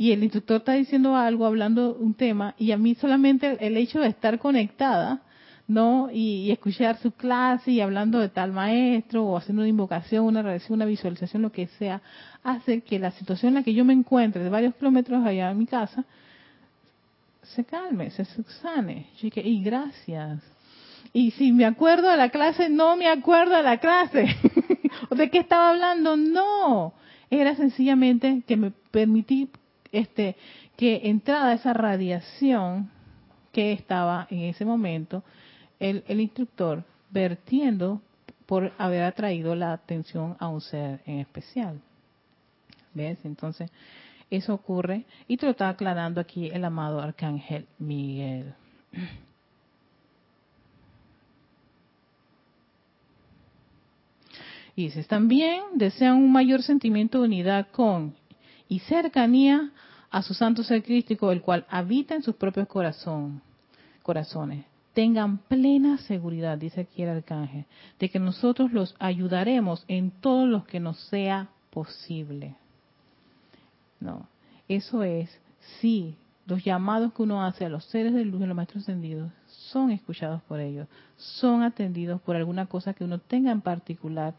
[0.00, 4.00] y el instructor está diciendo algo, hablando un tema, y a mí solamente el, hecho
[4.00, 5.20] de estar conectada,
[5.68, 6.08] ¿no?
[6.10, 10.76] Y, escuchar su clase y hablando de tal maestro o haciendo una invocación, una reacción,
[10.76, 12.00] una visualización, lo que sea,
[12.42, 15.58] hace que la situación en la que yo me encuentre de varios kilómetros allá en
[15.58, 16.06] mi casa
[17.54, 19.06] se calme, se subsane.
[19.20, 20.40] y gracias,
[21.12, 24.26] y si me acuerdo de la clase, no me acuerdo de la clase.
[25.10, 26.16] ¿O de qué estaba hablando?
[26.16, 26.94] No.
[27.30, 29.48] Era sencillamente que me permití
[29.92, 30.36] este,
[30.76, 32.90] que entrada esa radiación
[33.52, 35.24] que estaba en ese momento
[35.80, 38.00] el instructor vertiendo
[38.46, 41.80] por haber atraído la atención a un ser en especial.
[42.94, 43.18] ¿Ves?
[43.24, 43.70] Entonces,
[44.28, 48.54] eso ocurre y te lo está aclarando aquí el amado Arcángel Miguel.
[55.08, 58.14] También desean un mayor sentimiento de unidad con
[58.68, 59.72] y cercanía
[60.10, 64.64] a su santo ser crístico, el cual habita en sus propios corazones.
[64.94, 67.66] Tengan plena seguridad, dice aquí el arcángel,
[67.98, 72.56] de que nosotros los ayudaremos en todo lo que nos sea posible.
[74.00, 74.26] No,
[74.66, 75.30] eso es,
[75.80, 76.16] sí,
[76.46, 79.92] los llamados que uno hace a los seres de luz, de los maestros ascendidos, son
[79.92, 84.34] escuchados por ellos, son atendidos por alguna cosa que uno tenga en particular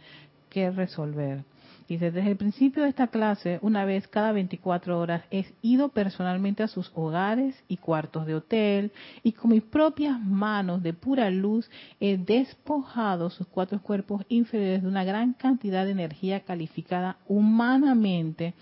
[0.51, 1.43] que resolver.
[1.87, 6.63] Dice, desde el principio de esta clase, una vez cada 24 horas, he ido personalmente
[6.63, 8.91] a sus hogares y cuartos de hotel
[9.23, 14.87] y con mis propias manos de pura luz he despojado sus cuatro cuerpos inferiores de
[14.87, 18.53] una gran cantidad de energía calificada humanamente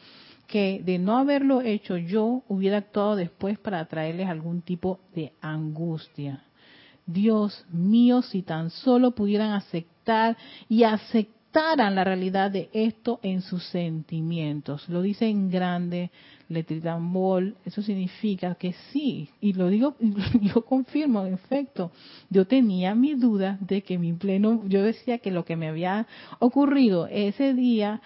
[0.48, 6.44] que de no haberlo hecho yo hubiera actuado después para traerles algún tipo de angustia.
[7.06, 10.36] Dios mío, si tan solo pudieran aceptar
[10.68, 14.88] y aceptar la realidad de esto en sus sentimientos.
[14.88, 16.12] Lo dice en grande,
[16.48, 19.96] letritambol, eso significa que sí, y lo digo,
[20.42, 21.92] yo confirmo, en efecto,
[22.30, 26.08] yo tenía mi duda de que mi pleno, yo decía que lo que me había
[26.40, 28.02] ocurrido ese día,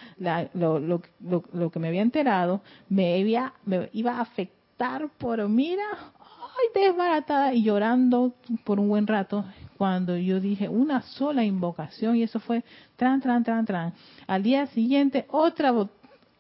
[0.54, 6.14] lo, lo, lo, que me había enterado, me, había, me iba a afectar por, mira,
[6.58, 8.34] ay, desbaratada y llorando
[8.64, 9.46] por un buen rato
[9.78, 12.64] cuando yo dije una sola invocación y eso fue
[12.96, 13.94] tran, tran, tran, tran.
[14.28, 15.74] Al día siguiente otra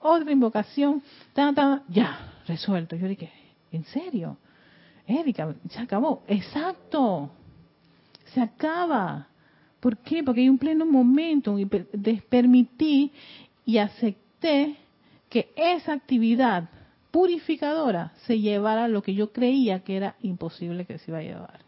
[0.03, 1.01] otra invocación,
[1.33, 2.95] tan, tan, ya, resuelto.
[2.95, 3.31] Yo dije,
[3.71, 4.37] ¿en serio?
[5.07, 6.23] Erika, se acabó.
[6.27, 7.31] Exacto.
[8.33, 9.27] Se acaba.
[9.79, 10.23] ¿Por qué?
[10.23, 13.11] Porque hay un pleno momento y permití
[13.65, 14.75] y acepté
[15.29, 16.69] que esa actividad
[17.13, 21.63] purificadora se llevara lo que yo creía que era imposible que se iba a llevar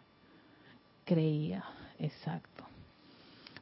[1.05, 1.63] creía,
[1.99, 2.63] exacto.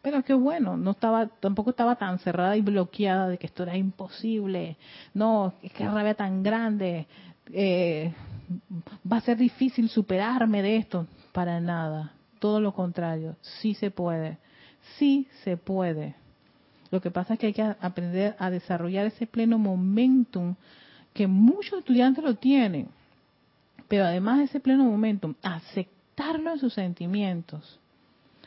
[0.01, 3.77] Pero qué bueno, no estaba, tampoco estaba tan cerrada y bloqueada de que esto era
[3.77, 4.75] imposible.
[5.13, 7.05] No, es que rabia tan grande.
[7.53, 8.13] Eh,
[9.09, 11.07] va a ser difícil superarme de esto.
[11.31, 12.11] Para nada.
[12.39, 13.37] Todo lo contrario.
[13.61, 14.39] Sí se puede.
[14.97, 16.15] Sí se puede.
[16.91, 20.55] Lo que pasa es que hay que aprender a desarrollar ese pleno momentum
[21.13, 22.87] que muchos estudiantes lo tienen.
[23.87, 27.79] Pero además de ese pleno momentum, aceptar en sus sentimientos.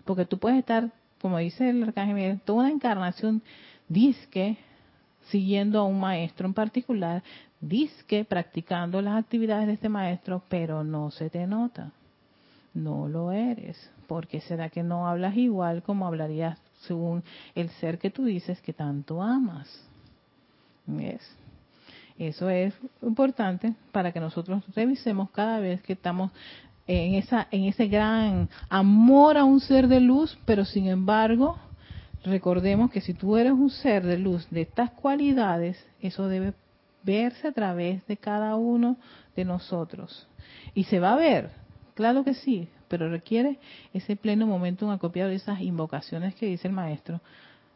[0.04, 0.90] Porque tú puedes estar,
[1.20, 3.42] como dice el arcángel toda una encarnación
[3.88, 4.58] disque
[5.28, 7.22] siguiendo a un maestro en particular,
[7.60, 11.92] disque practicando las actividades de este maestro, pero no se te nota.
[12.74, 13.90] No lo eres.
[14.06, 17.24] porque será que no hablas igual como hablarías según
[17.56, 19.68] el ser que tú dices que tanto amas?
[20.86, 21.20] ¿Ves?
[22.18, 26.30] Eso es importante para que nosotros revisemos cada vez que estamos
[26.86, 31.58] en esa en ese gran amor a un ser de luz, pero sin embargo,
[32.24, 36.54] recordemos que si tú eres un ser de luz de estas cualidades, eso debe
[37.02, 38.96] verse a través de cada uno
[39.36, 40.26] de nosotros.
[40.74, 41.50] Y se va a ver,
[41.94, 43.58] claro que sí, pero requiere
[43.92, 47.20] ese pleno momento un acopiado de esas invocaciones que dice el maestro.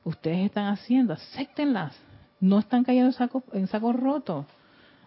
[0.05, 1.97] Ustedes están haciendo, acéptenlas.
[2.41, 4.47] No están cayendo en saco, en saco roto.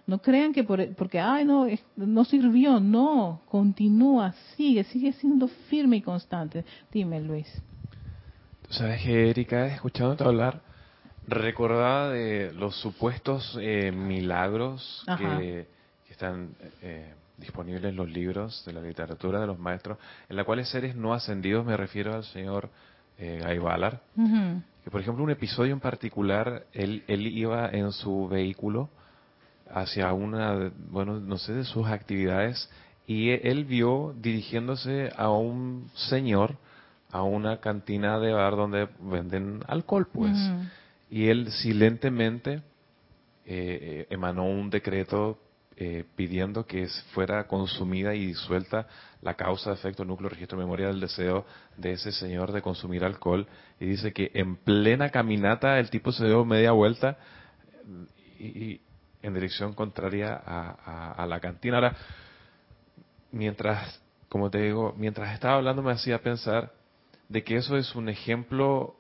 [0.06, 1.66] No crean que por, porque, ay, no,
[1.96, 2.80] no sirvió.
[2.80, 6.66] No, continúa, sigue, sigue siendo firme y constante.
[6.92, 7.48] Dime, Luis.
[8.68, 10.62] Tú sabes que, Erika, escuchándote hablar,
[11.28, 15.68] recordaba de los supuestos eh, milagros que,
[16.10, 16.50] están
[16.84, 19.98] eh, disponibles en los libros de la literatura de los maestros,
[20.30, 22.70] en la cuales seres no ascendidos, me refiero al señor
[23.18, 24.00] eh, Guy Ballard,
[24.84, 28.90] que por ejemplo un episodio en particular, él, él iba en su vehículo
[29.72, 32.70] hacia una, bueno, no sé, de sus actividades,
[33.08, 36.58] y él vio dirigiéndose a un señor,
[37.12, 40.38] a una cantina de bar donde venden alcohol, pues.
[41.10, 42.62] Y él silentemente eh,
[43.46, 45.38] eh, emanó un decreto
[45.86, 48.88] eh, pidiendo que fuera consumida y disuelta
[49.22, 53.46] la causa, de efecto, núcleo, registro, memoria del deseo de ese señor de consumir alcohol.
[53.82, 57.18] Y dice que en plena caminata el tipo se dio media vuelta
[58.40, 58.80] y,
[59.22, 61.76] en dirección contraria a, la cantina.
[61.76, 61.98] Ahora,
[63.34, 66.72] mientras, como te digo, mientras estaba hablando me hacía pensar
[67.28, 68.96] de que eso es un ejemplo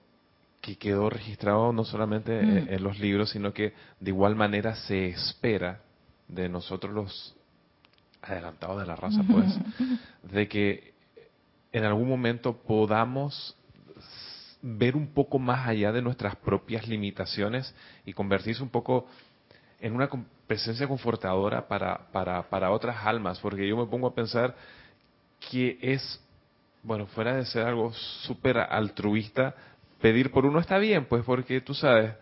[0.59, 2.73] que quedó registrado no solamente mm.
[2.73, 5.79] en los libros, sino que de igual manera se espera
[6.33, 7.35] de nosotros los
[8.21, 9.47] adelantados de la raza, pues,
[10.23, 10.93] de que
[11.71, 13.55] en algún momento podamos
[14.61, 17.75] ver un poco más allá de nuestras propias limitaciones
[18.05, 19.07] y convertirse un poco
[19.81, 20.09] en una
[20.47, 24.55] presencia confortadora para, para, para otras almas, porque yo me pongo a pensar
[25.51, 26.21] que es,
[26.81, 27.91] bueno, fuera de ser algo
[28.25, 29.53] súper altruista,
[29.99, 32.13] pedir por uno está bien, pues porque tú sabes,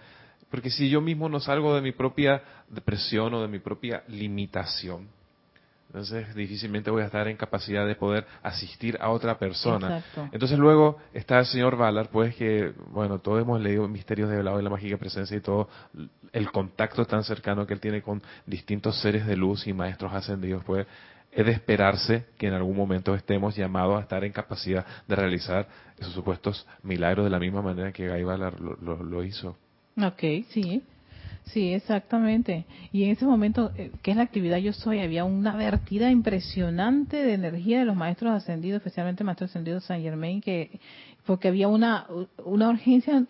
[0.51, 5.07] porque si yo mismo no salgo de mi propia depresión o de mi propia limitación,
[5.87, 10.03] entonces difícilmente voy a estar en capacidad de poder asistir a otra persona.
[10.31, 14.57] Entonces luego está el señor Ballard, pues que, bueno, todos hemos leído Misterios de lado
[14.57, 15.67] de la Mágica Presencia y todo,
[16.31, 20.63] el contacto tan cercano que él tiene con distintos seres de luz y maestros ascendidos,
[20.63, 20.87] pues
[21.31, 25.67] es de esperarse que en algún momento estemos llamados a estar en capacidad de realizar
[25.97, 29.57] esos supuestos milagros de la misma manera que Guy Ballard lo hizo.
[29.97, 30.81] Ok, sí.
[31.45, 32.65] Sí, exactamente.
[32.93, 37.17] Y en ese momento, eh, que es la actividad Yo Soy, había una vertida impresionante
[37.17, 40.79] de energía de los maestros ascendidos, especialmente el maestro ascendido San Germain, que
[41.25, 42.07] porque había una,
[42.45, 43.25] una urgencia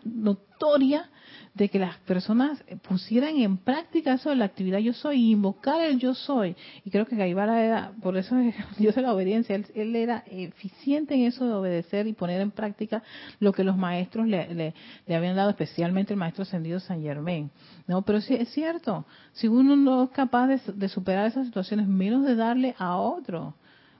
[0.61, 1.09] notoria
[1.53, 5.99] de que las personas pusieran en práctica eso de la actividad yo soy, invocar el
[5.99, 6.55] yo soy.
[6.85, 8.37] Y creo que Gaibara era, por eso
[8.79, 13.03] yo sé la obediencia, él, era eficiente en eso de obedecer y poner en práctica
[13.39, 14.73] lo que los maestros le,
[15.07, 17.51] le, habían dado, especialmente el maestro ascendido San Germain.
[17.85, 21.85] No, pero sí es cierto, si uno no es capaz de, de superar esas situaciones,
[21.85, 23.55] menos de darle a otro,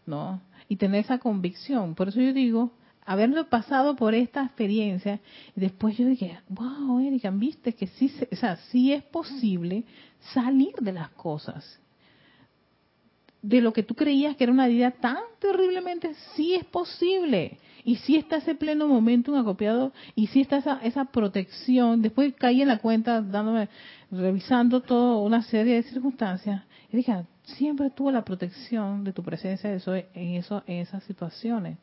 [0.06, 0.42] ¿no?
[0.70, 1.96] Y tener esa convicción.
[1.96, 2.72] Por eso yo digo,
[3.06, 5.20] haberlo pasado por esta experiencia,
[5.56, 9.84] y después yo dije, wow, Erika, viste que sí, o sea, sí es posible
[10.34, 11.80] salir de las cosas.
[13.42, 17.58] De lo que tú creías que era una vida tan terriblemente, sí es posible.
[17.84, 22.04] Y sí está ese pleno momento acopiado, y sí está esa, esa protección.
[22.04, 23.70] Después caí en la cuenta, dándome,
[24.12, 29.74] revisando toda una serie de circunstancias, y dije, siempre tuvo la protección de tu presencia
[29.74, 31.80] eso, en, eso, en esas situaciones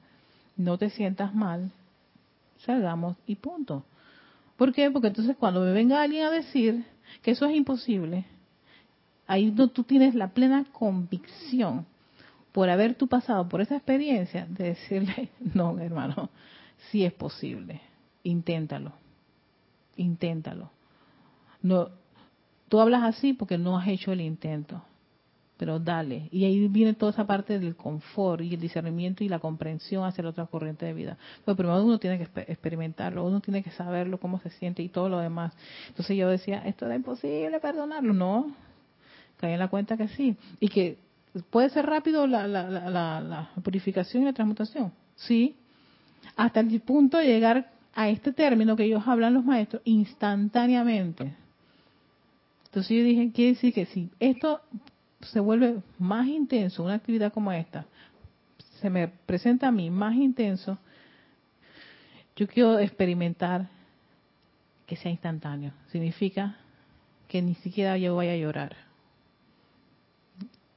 [0.58, 1.70] no te sientas mal,
[2.58, 3.84] salgamos y punto.
[4.56, 4.90] ¿Por qué?
[4.90, 6.84] Porque entonces cuando me venga alguien a decir
[7.22, 8.26] que eso es imposible,
[9.26, 11.86] ahí no, tú tienes la plena convicción
[12.52, 16.28] por haber tú pasado por esa experiencia de decirle, no, hermano,
[16.90, 17.80] sí es posible,
[18.24, 18.92] inténtalo,
[19.96, 20.70] inténtalo.
[21.62, 21.90] No,
[22.68, 24.82] tú hablas así porque no has hecho el intento
[25.58, 26.28] pero dale.
[26.30, 30.22] Y ahí viene toda esa parte del confort y el discernimiento y la comprensión hacia
[30.22, 31.18] la otra corriente de vida.
[31.44, 35.08] Pero primero uno tiene que experimentarlo, uno tiene que saberlo, cómo se siente y todo
[35.08, 35.52] lo demás.
[35.88, 38.14] Entonces yo decía, esto era imposible perdonarlo.
[38.14, 38.54] No,
[39.38, 40.36] caí en la cuenta que sí.
[40.60, 40.96] Y que
[41.50, 44.92] puede ser rápido la, la, la, la purificación y la transmutación.
[45.16, 45.56] Sí.
[46.36, 51.34] Hasta el punto de llegar a este término que ellos hablan los maestros, instantáneamente.
[52.66, 54.60] Entonces yo dije, quiere decir que si esto
[55.20, 57.86] se vuelve más intenso, una actividad como esta,
[58.80, 60.78] se me presenta a mí más intenso,
[62.36, 63.68] yo quiero experimentar
[64.86, 65.72] que sea instantáneo.
[65.90, 66.56] Significa
[67.26, 68.76] que ni siquiera yo vaya a llorar.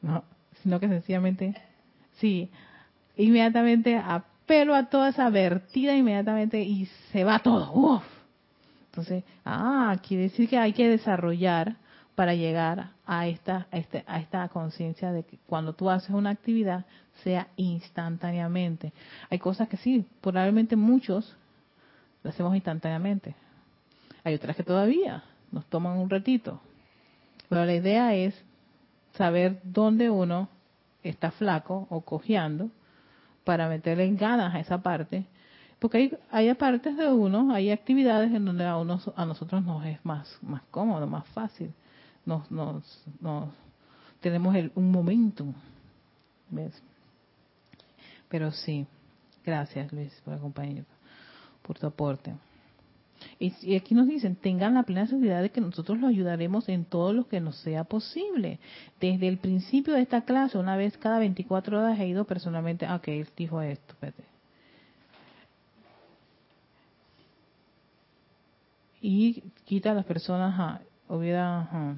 [0.01, 0.23] no,
[0.61, 1.55] sino que sencillamente,
[2.13, 2.49] sí,
[3.15, 8.01] inmediatamente apelo a toda esa vertida inmediatamente y se va todo.
[8.87, 11.77] Entonces, ah, quiere decir que hay que desarrollar
[12.21, 16.29] para llegar a esta, a, este, a esta conciencia de que cuando tú haces una
[16.29, 16.85] actividad
[17.23, 18.93] sea instantáneamente.
[19.31, 21.35] Hay cosas que sí, probablemente muchos
[22.21, 23.33] lo hacemos instantáneamente.
[24.23, 26.61] Hay otras que todavía nos toman un ratito.
[27.49, 28.39] Pero la idea es
[29.13, 30.47] saber dónde uno
[31.01, 32.69] está flaco o cojeando
[33.45, 35.25] para meterle ganas a esa parte.
[35.79, 39.83] Porque hay, hay partes de uno, hay actividades en donde a, uno, a nosotros nos
[39.87, 41.73] es más, más cómodo, más fácil.
[42.25, 43.49] Nos, nos, nos
[44.19, 45.45] tenemos el, un momento.
[46.49, 46.81] ¿Ves?
[48.29, 48.85] Pero sí,
[49.45, 50.85] gracias Luis por acompañarnos,
[51.61, 52.33] por tu aporte.
[53.39, 57.13] Y, aquí nos dicen, tengan la plena seguridad de que nosotros los ayudaremos en todo
[57.13, 58.59] lo que nos sea posible.
[58.99, 62.95] Desde el principio de esta clase, una vez cada 24 horas he ido personalmente, ah,
[62.95, 63.95] ok, él dijo esto.
[69.01, 70.81] Y quita a las personas,
[71.15, 71.95] hubiera,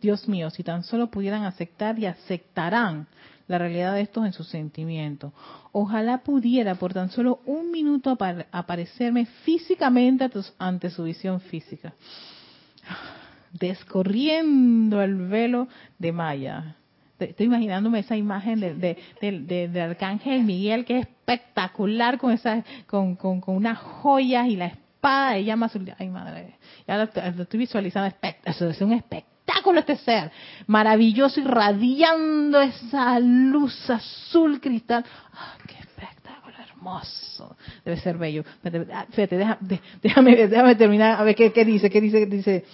[0.00, 3.06] Dios mío, si tan solo pudieran aceptar y aceptarán
[3.48, 5.32] la realidad de estos en sus sentimientos.
[5.72, 8.16] Ojalá pudiera por tan solo un minuto
[8.52, 11.92] aparecerme físicamente ante su visión física,
[13.52, 15.68] descorriendo el velo
[15.98, 16.76] de Maya.
[17.18, 22.36] Estoy imaginándome esa imagen de, de, Arcángel Miguel que es espectacular con
[22.86, 24.66] con, con, con unas joyas y la
[25.02, 25.92] espada de llama azul.
[25.98, 26.54] Ay madre,
[26.86, 27.04] ya lo,
[27.42, 30.30] estoy visualizando, es un espectáculo este ser,
[30.68, 35.04] maravilloso, irradiando esa luz azul cristal.
[35.34, 37.56] Ah, ¡Qué espectáculo hermoso!
[37.84, 38.44] Debe ser bello.
[39.10, 39.44] Fíjate,
[40.02, 42.64] déjame, terminar a ver qué, qué dice, qué dice, qué dice.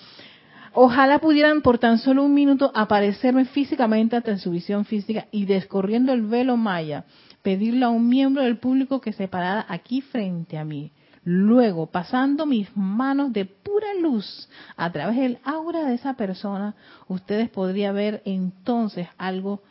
[0.75, 6.13] Ojalá pudieran por tan solo un minuto aparecerme físicamente ante su visión física y descorriendo
[6.13, 7.05] el velo maya,
[7.43, 10.93] pedirle a un miembro del público que se parara aquí frente a mí.
[11.25, 16.75] Luego, pasando mis manos de pura luz a través del aura de esa persona,
[17.09, 19.63] ustedes podrían ver entonces algo,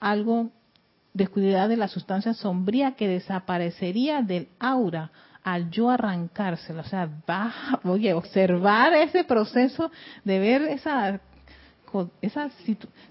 [0.00, 0.50] algo
[1.14, 5.10] descuidado de la sustancia sombría que desaparecería del aura
[5.42, 6.80] al yo arrancárselo.
[6.80, 7.52] O sea, va,
[7.84, 9.90] oye, observar ese proceso
[10.24, 11.20] de ver esa,
[12.20, 12.50] esa,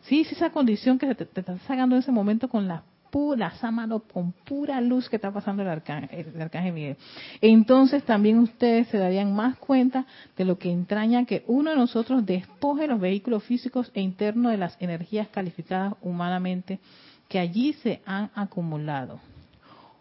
[0.03, 3.99] sí, esa condición que te, te está sacando en ese momento con la pura, mano
[3.99, 6.97] con pura luz que está pasando el arcángel, el arcángel Miguel.
[7.41, 10.05] Entonces también ustedes se darían más cuenta
[10.38, 14.57] de lo que entraña que uno de nosotros despoje los vehículos físicos e internos de
[14.57, 16.80] las energías calificadas humanamente
[17.28, 19.20] que allí se han acumulado.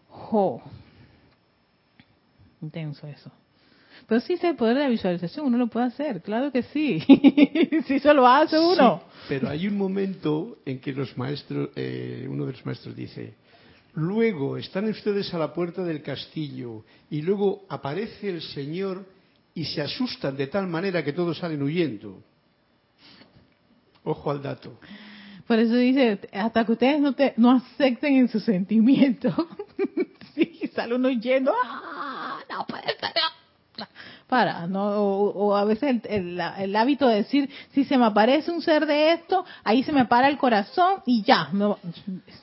[0.09, 0.61] ¡Jo!
[2.61, 3.31] Intenso eso.
[4.07, 6.99] Pero sí se poder de la visualización, uno lo puede hacer, claro que sí.
[7.87, 9.03] sí se lo hace uno.
[9.29, 13.33] pero hay un momento en que los maestros, eh, uno de los maestros dice,
[13.93, 19.05] luego están ustedes a la puerta del castillo y luego aparece el Señor
[19.53, 22.21] y se asustan de tal manera que todos salen huyendo.
[24.03, 24.79] Ojo al dato.
[25.47, 29.33] Por eso dice, hasta que ustedes no, te, no acepten en sus sentimientos,
[30.35, 32.39] sí, sale uno huyendo, ¡ah!
[32.49, 33.11] No puede ser,
[34.31, 34.81] para, ¿no?
[34.81, 39.11] O, a veces el, el, hábito de decir, si se me aparece un ser de
[39.11, 41.49] esto, ahí se me para el corazón y ya.
[41.51, 41.77] No.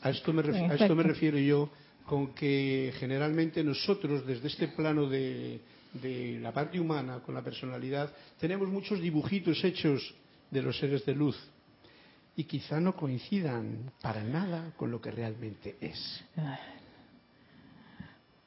[0.03, 1.71] A, esto me refiero, a esto me refiero yo
[2.05, 5.63] con que generalmente nosotros desde este plano de,
[5.95, 10.15] de la parte humana, con la personalidad, tenemos muchos dibujitos hechos
[10.51, 11.39] de los seres de luz
[12.37, 16.23] y quizá no coincidan para nada con lo que realmente es.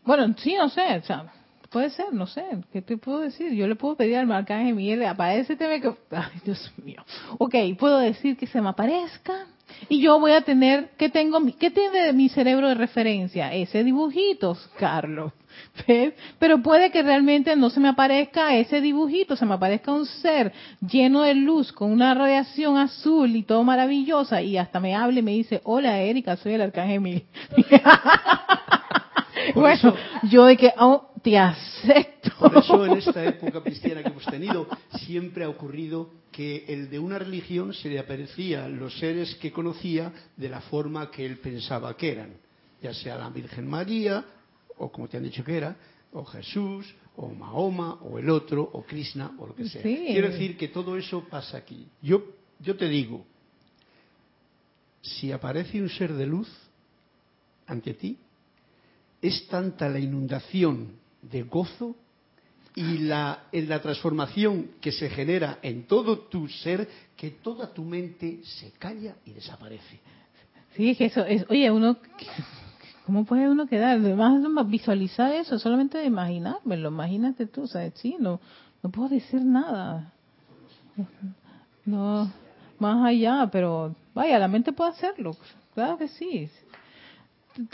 [0.03, 1.40] Bueno, sí, no sé, o sea,
[1.71, 2.43] Puede ser, no sé,
[2.73, 3.53] ¿qué te puedo decir?
[3.53, 5.87] Yo le puedo pedir al arcángel Miguel, aparecete que...
[6.11, 7.01] Ay, Dios mío.
[7.37, 9.47] Ok, puedo decir que se me aparezca
[9.87, 11.39] y yo voy a tener, ¿qué tengo?
[11.57, 13.53] ¿Qué tiene de mi cerebro de referencia?
[13.53, 15.31] Ese dibujito, Carlos.
[15.87, 16.13] ¿Ves?
[16.39, 20.51] Pero puede que realmente no se me aparezca ese dibujito, se me aparezca un ser
[20.81, 25.23] lleno de luz, con una radiación azul y todo maravillosa, y hasta me hable y
[25.23, 27.23] me dice, hola Erika, soy el arcángel Miguel.
[29.55, 32.31] bueno, yo de que, oh, te acepto.
[32.39, 34.67] Por eso en esta época cristiana que hemos tenido
[35.05, 40.11] siempre ha ocurrido que el de una religión se le aparecía los seres que conocía
[40.35, 42.33] de la forma que él pensaba que eran,
[42.81, 44.23] ya sea la Virgen María,
[44.77, 45.75] o como te han dicho que era,
[46.13, 49.81] o Jesús, o Mahoma, o el otro, o Krishna, o lo que sea.
[49.81, 51.87] Quiero decir que todo eso pasa aquí.
[52.01, 52.23] Yo,
[52.59, 53.25] yo te digo,
[55.01, 56.49] si aparece un ser de luz
[57.67, 58.17] ante ti,
[59.21, 61.95] es tanta la inundación de gozo
[62.75, 67.83] y la, en la transformación que se genera en todo tu ser, que toda tu
[67.83, 69.99] mente se calla y desaparece.
[70.75, 71.97] Sí, es que eso es, oye, uno,
[73.05, 73.99] ¿cómo puede uno quedar?
[73.99, 77.93] Además, visualizar eso, solamente de imaginármelo, imagínate tú, ¿sabes?
[77.95, 78.39] Sí, no,
[78.81, 80.13] no puedo decir nada.
[81.85, 82.31] No,
[82.79, 85.35] más allá, pero vaya, la mente puede hacerlo,
[85.73, 86.49] claro que sí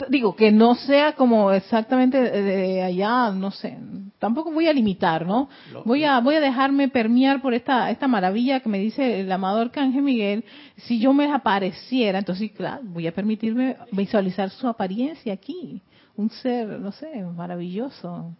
[0.08, 3.78] digo que no sea como exactamente de allá no sé
[4.18, 5.48] tampoco voy a limitar no
[5.84, 9.70] voy a voy a dejarme permear por esta esta maravilla que me dice el amador
[9.70, 10.44] Canje Miguel.
[10.76, 15.80] Si yo me apareciera entonces claro voy a permitirme visualizar su apariencia aquí.
[16.16, 18.34] Un ser no sé maravilloso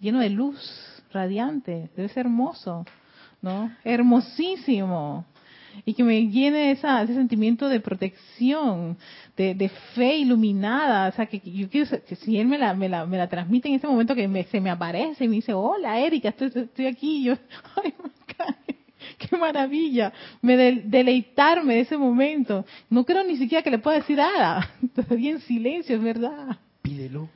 [0.00, 0.58] lleno de luz
[1.12, 2.86] radiante debe ser hermoso
[3.42, 5.26] no hermosísimo
[5.84, 8.96] y que me llene esa, ese sentimiento de protección,
[9.36, 13.06] de, fe iluminada, o sea, que yo quiero que si él me la, me la,
[13.06, 15.98] me la transmite en ese momento que me, se me aparece y me dice, hola
[16.00, 17.34] Erika, estoy, estoy aquí, yo,
[17.82, 17.94] ay,
[19.18, 20.12] qué maravilla,
[20.42, 22.64] me deleitarme de ese momento.
[22.90, 26.58] No creo ni siquiera que le pueda decir nada, todavía en silencio, es verdad.
[26.82, 27.28] Pídelo,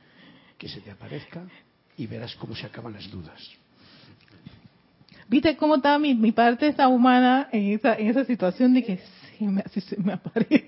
[0.57, 1.43] que se te aparezca
[1.97, 3.39] y verás cómo se acaban las dudas.
[5.27, 8.99] ¿Viste cómo estaba mi, mi parte esta humana en esa, en esa situación de que
[9.37, 10.65] sí, me, así se me aparece?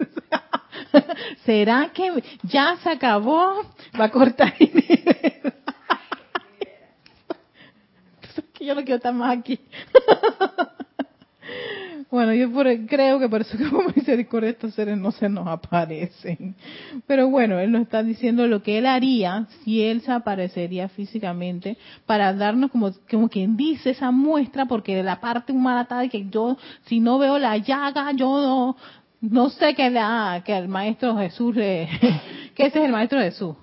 [1.46, 3.64] ¿Será que ya se acabó?
[4.00, 5.46] Va a cortar dinero.
[8.54, 9.60] que yo no quiero estar más aquí.
[12.12, 12.52] Bueno, yo
[12.88, 16.56] creo que por eso que como misericordia estos seres no se nos aparecen.
[17.08, 21.78] Pero bueno, él nos está diciendo lo que él haría si él se aparecería físicamente
[22.06, 26.10] para darnos como, como quien dice esa muestra, porque de la parte humana está de
[26.10, 28.78] que yo, si no veo la llaga, yo no,
[29.22, 29.92] no sé que,
[30.46, 31.90] que el maestro Jesús le,
[32.56, 33.56] que ese es el maestro Jesús.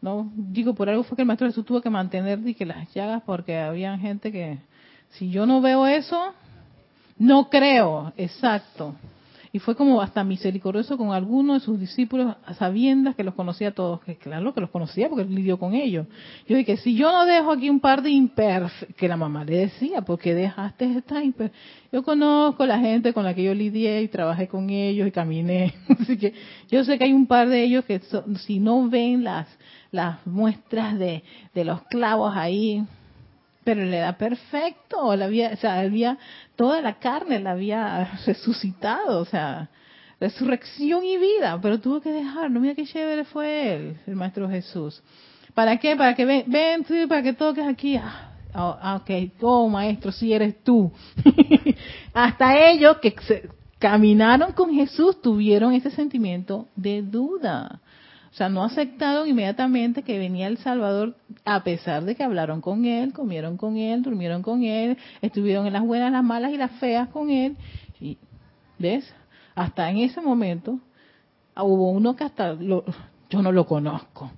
[0.00, 3.22] No, digo, por algo fue que el maestro Jesús tuvo que mantener que las llagas
[3.26, 4.58] porque había gente que,
[5.10, 6.34] si yo no veo eso,
[7.18, 8.94] no creo, exacto.
[9.50, 13.72] Y fue como hasta misericordioso con algunos de sus discípulos, sabiendas que los conocía a
[13.72, 16.06] todos, que claro que los conocía porque lidió con ellos.
[16.46, 19.56] Yo dije, si yo no dejo aquí un par de imperfectos, que la mamá le
[19.56, 21.60] decía, porque dejaste esta imperfectos?
[21.90, 25.74] Yo conozco la gente con la que yo lidié y trabajé con ellos y caminé,
[25.98, 26.34] así que
[26.70, 28.00] yo sé que hay un par de ellos que
[28.40, 29.48] si no ven las,
[29.90, 31.22] las muestras de,
[31.54, 32.84] de los clavos ahí,
[33.68, 36.16] pero le da perfecto, la había, o sea, había
[36.56, 39.68] toda la carne la había resucitado, o sea,
[40.18, 42.60] resurrección y vida, pero tuvo que dejarlo.
[42.60, 45.02] Mira qué chévere fue él, el Maestro Jesús.
[45.52, 45.96] ¿Para qué?
[45.96, 47.96] Para que ven, ven para que toques aquí.
[47.96, 50.90] Ah, ah ok, oh Maestro, si eres tú.
[52.14, 53.14] Hasta ellos que
[53.78, 57.82] caminaron con Jesús tuvieron ese sentimiento de duda.
[58.38, 62.84] O sea, no aceptaron inmediatamente que venía el Salvador, a pesar de que hablaron con
[62.84, 66.70] él, comieron con él, durmieron con él, estuvieron en las buenas, las malas y las
[66.78, 67.56] feas con él.
[68.00, 68.16] Y,
[68.78, 69.12] ¿Ves?
[69.56, 70.78] Hasta en ese momento
[71.56, 72.84] hubo uno que hasta lo,
[73.28, 74.30] yo no lo conozco.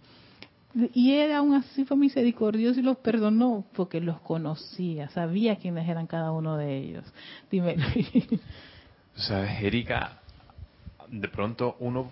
[0.94, 6.06] Y él aún así fue misericordioso y los perdonó porque los conocía, sabía quiénes eran
[6.06, 7.04] cada uno de ellos.
[7.50, 7.76] Dime.
[9.14, 10.20] Sabes, Erika,
[11.10, 12.10] de pronto uno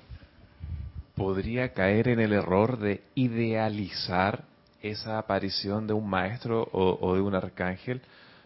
[1.19, 4.45] podría caer en el error de idealizar
[4.81, 8.01] esa aparición de un maestro o, de un arcángel,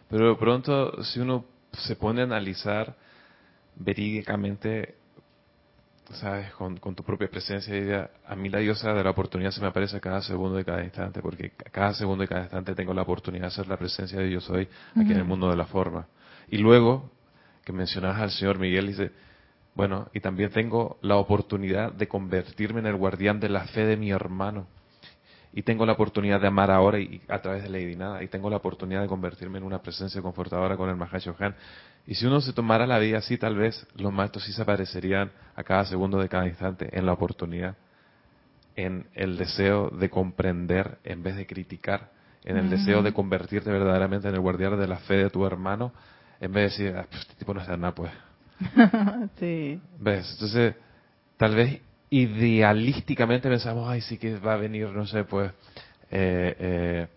[0.09, 2.95] pero de pronto si uno se pone a analizar
[3.75, 4.95] verídicamente,
[6.13, 9.99] sabes, con, tu propia presencia, a mí la diosa de la oportunidad se me aparece
[10.01, 13.51] cada segundo de cada instante, porque cada segundo de cada instante tengo la oportunidad de
[13.51, 16.07] ser la presencia de yo soy aquí en el mundo de la forma.
[16.49, 17.11] Y luego,
[17.63, 19.11] que mencionas al señor Miguel, dice,
[19.75, 23.97] bueno, y también tengo la oportunidad de convertirme en el guardián de la fe de
[23.97, 24.67] mi hermano.
[25.55, 28.23] Y tengo la oportunidad de amar ahora y, a través de Lady Nada.
[28.23, 31.55] Y tengo la oportunidad de convertirme en una presencia confortadora con el Mahashohan.
[32.07, 35.31] Y si uno se tomara la vida así, tal vez los maestros sí se aparecerían
[35.55, 37.75] a cada segundo de cada instante en la oportunidad,
[38.75, 42.11] en el deseo de comprender en vez de criticar,
[42.43, 45.93] en el deseo de convertirte verdaderamente en el guardián de la fe de tu hermano,
[46.41, 48.11] en vez de decir, ah, pues este tipo no está nada, pues
[49.39, 49.79] sí.
[49.99, 50.31] ¿Ves?
[50.33, 50.75] Entonces,
[51.37, 55.51] tal vez idealísticamente pensamos, ay, sí que va a venir, no sé, pues,
[56.11, 57.07] eh, eh,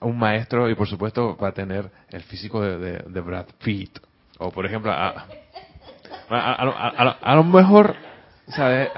[0.00, 3.98] un maestro y por supuesto va a tener el físico de, de, Brad Pitt.
[4.38, 5.26] O por ejemplo, a,
[6.28, 7.94] a, lo mejor,
[8.48, 8.90] ¿sabes?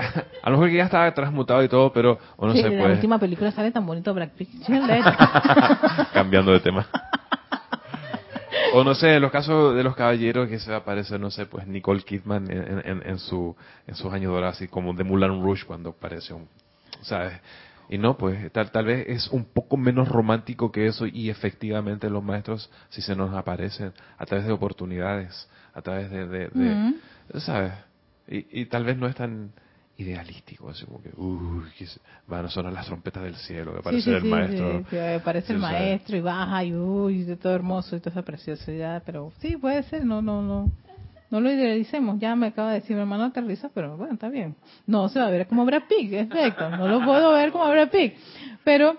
[0.43, 2.89] A lo mejor que ya estaba transmutado y todo, pero, o no sé, en pues...
[2.89, 4.49] la última película sale tan bonito Brad Pitt.
[6.15, 6.87] Cambiando de tema.
[8.77, 11.31] O no sé, en los casos de los caballeros que se va a aparecer, no
[11.31, 13.55] sé, pues Nicole Kidman en, en, su,
[13.87, 16.41] en sus años dorados, así como de Mulan Rouge cuando apareció,
[17.03, 17.35] ¿sabes?
[17.89, 22.11] Y no, pues tal, tal vez es un poco menos romántico que eso y efectivamente
[22.11, 26.95] los maestros, si se nos aparecen a través de oportunidades, a través de, de,
[27.39, 27.75] ¿sabes?
[28.27, 29.53] Y, y, tal vez no es tan
[29.97, 31.65] idealístico, así como que, uy,
[32.27, 34.85] van a sonar las trompetas del cielo, que aparece el maestro.
[34.91, 39.03] Sí, aparece el maestro y baja y uy, de todo hermoso y toda esa preciosidad,
[39.07, 40.71] pero sí, puede ser, no, no, no.
[41.31, 44.55] No lo idealicemos, ya me acaba de decir mi hermano aterriza, pero bueno, está bien.
[44.87, 47.91] No se va a ver como Brad Pitt, perfecto, no lo puedo ver como Brad
[47.91, 48.15] Pitt.
[48.63, 48.97] Pero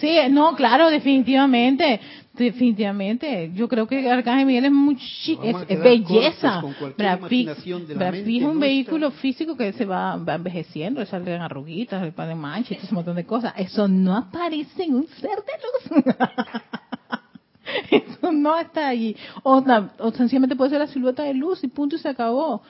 [0.00, 2.00] Sí, no, claro, definitivamente,
[2.44, 3.50] definitivamente.
[3.54, 6.62] Yo creo que Arcángel Miguel es muy es, belleza.
[6.96, 12.38] Brad Pitt, es un vehículo físico que se va, va envejeciendo, salen arruguitas, le ponen
[12.38, 13.52] manchas, un montón de cosas.
[13.56, 16.04] Eso no aparece en un ser de luz.
[17.90, 19.14] Eso no está allí.
[19.42, 19.62] O,
[19.98, 22.62] o, sencillamente puede ser la silueta de luz y punto y se acabó.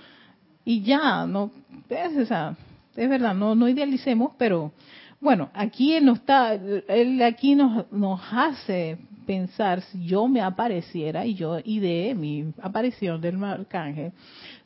[0.65, 1.51] Y ya, no,
[1.89, 2.57] es, esa,
[2.97, 4.73] es verdad, no, no idealicemos, pero
[5.21, 11.25] bueno, aquí él, nos está, él aquí nos, nos hace pensar si yo me apareciera
[11.27, 14.13] y yo ideé mi aparición del arcángel,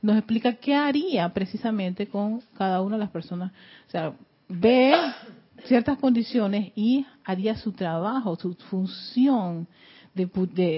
[0.02, 3.52] nos explica qué haría precisamente con cada una de las personas.
[3.86, 4.12] O sea,
[4.48, 4.94] ve
[5.64, 9.66] ciertas condiciones y haría su trabajo, su función
[10.14, 10.26] de,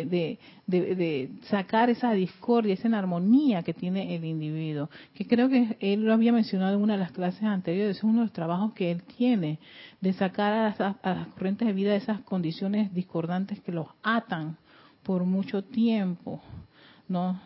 [0.07, 4.89] de, de, sacar esa discordia, esa armonía que tiene el individuo.
[5.15, 8.21] Que creo que él lo había mencionado en una de las clases anteriores, es uno
[8.21, 9.59] de los trabajos que él tiene,
[10.01, 14.57] de sacar a las, corrientes de vida esas condiciones discordantes que los atan
[15.03, 16.41] por mucho tiempo,
[17.09, 17.41] ¿no?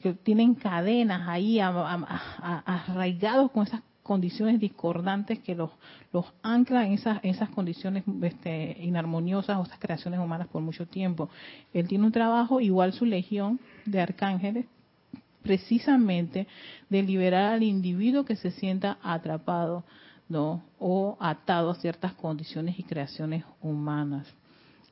[0.00, 5.70] que tienen cadenas ahí arraigados con esas condiciones discordantes que los,
[6.12, 11.30] los anclan en esas, esas condiciones este, inarmoniosas o esas creaciones humanas por mucho tiempo.
[11.72, 14.66] Él tiene un trabajo, igual su legión de arcángeles,
[15.44, 16.48] precisamente
[16.88, 19.84] de liberar al individuo que se sienta atrapado
[20.28, 20.64] ¿no?
[20.80, 24.26] o atado a ciertas condiciones y creaciones humanas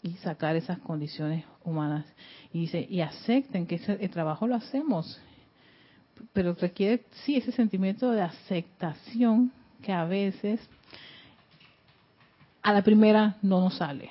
[0.01, 2.07] y sacar esas condiciones humanas.
[2.53, 5.21] Y dice, y acepten que ese, trabajo lo hacemos
[6.33, 9.53] pero requiere, sí, ese sentimiento de aceptación
[9.83, 10.61] que a veces
[12.63, 14.11] a la primera no nos sale.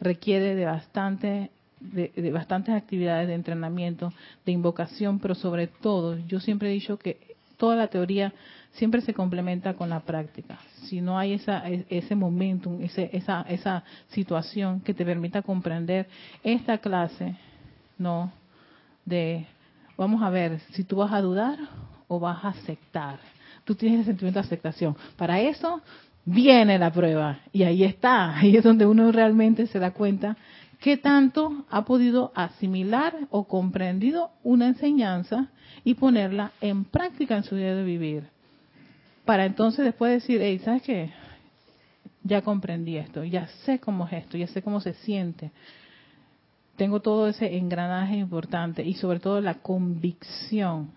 [0.00, 1.50] Requiere de bastante
[1.92, 4.12] de, bastantes actividades de entrenamiento,
[4.46, 8.32] de invocación, pero sobre todo, yo siempre he dicho que toda la teoría
[8.72, 10.58] siempre se complementa con la práctica.
[10.84, 16.08] Si no hay esa, e, ese momentum, ese, esa, esa situación que te permita comprender
[16.42, 17.36] esta clase,
[17.98, 18.32] no,
[19.04, 19.46] de
[19.96, 21.58] Vamos a ver si tú vas a dudar
[22.08, 23.18] o vas a aceptar.
[23.64, 24.96] Tú tienes el sentimiento de aceptación.
[25.16, 25.80] Para eso
[26.24, 28.36] viene la prueba y ahí está.
[28.36, 30.36] Ahí es donde uno realmente se da cuenta
[30.80, 35.48] qué tanto ha podido asimilar o comprendido una enseñanza
[35.84, 38.24] y ponerla en práctica en su día de vivir.
[39.24, 41.10] Para entonces después decir, hey, ¿sabes qué?
[42.22, 45.52] Ya comprendí esto, ya sé cómo es esto, ya sé cómo se siente
[46.76, 50.90] tengo todo ese engranaje importante y sobre todo la convicción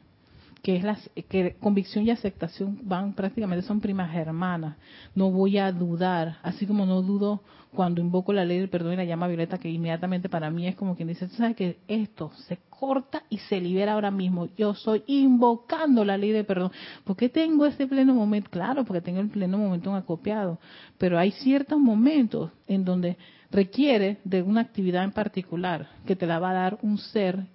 [0.68, 0.98] que es la
[1.30, 4.76] que convicción y aceptación van prácticamente son primas hermanas.
[5.16, 7.42] No voy a dudar, así como no dudo
[7.74, 10.76] cuando invoco la ley del perdón y la llama violeta, que inmediatamente para mí es
[10.76, 14.48] como quien dice, sabes que esto se corta y se libera ahora mismo.
[14.58, 16.72] Yo soy invocando la ley del perdón.
[17.04, 18.50] ¿Por qué tengo ese pleno momento?
[18.50, 20.60] Claro, porque tengo el pleno momento acopiado.
[20.98, 23.18] Pero hay ciertos momentos en donde
[23.52, 27.46] requiere de una actividad en particular que te la va a dar un ser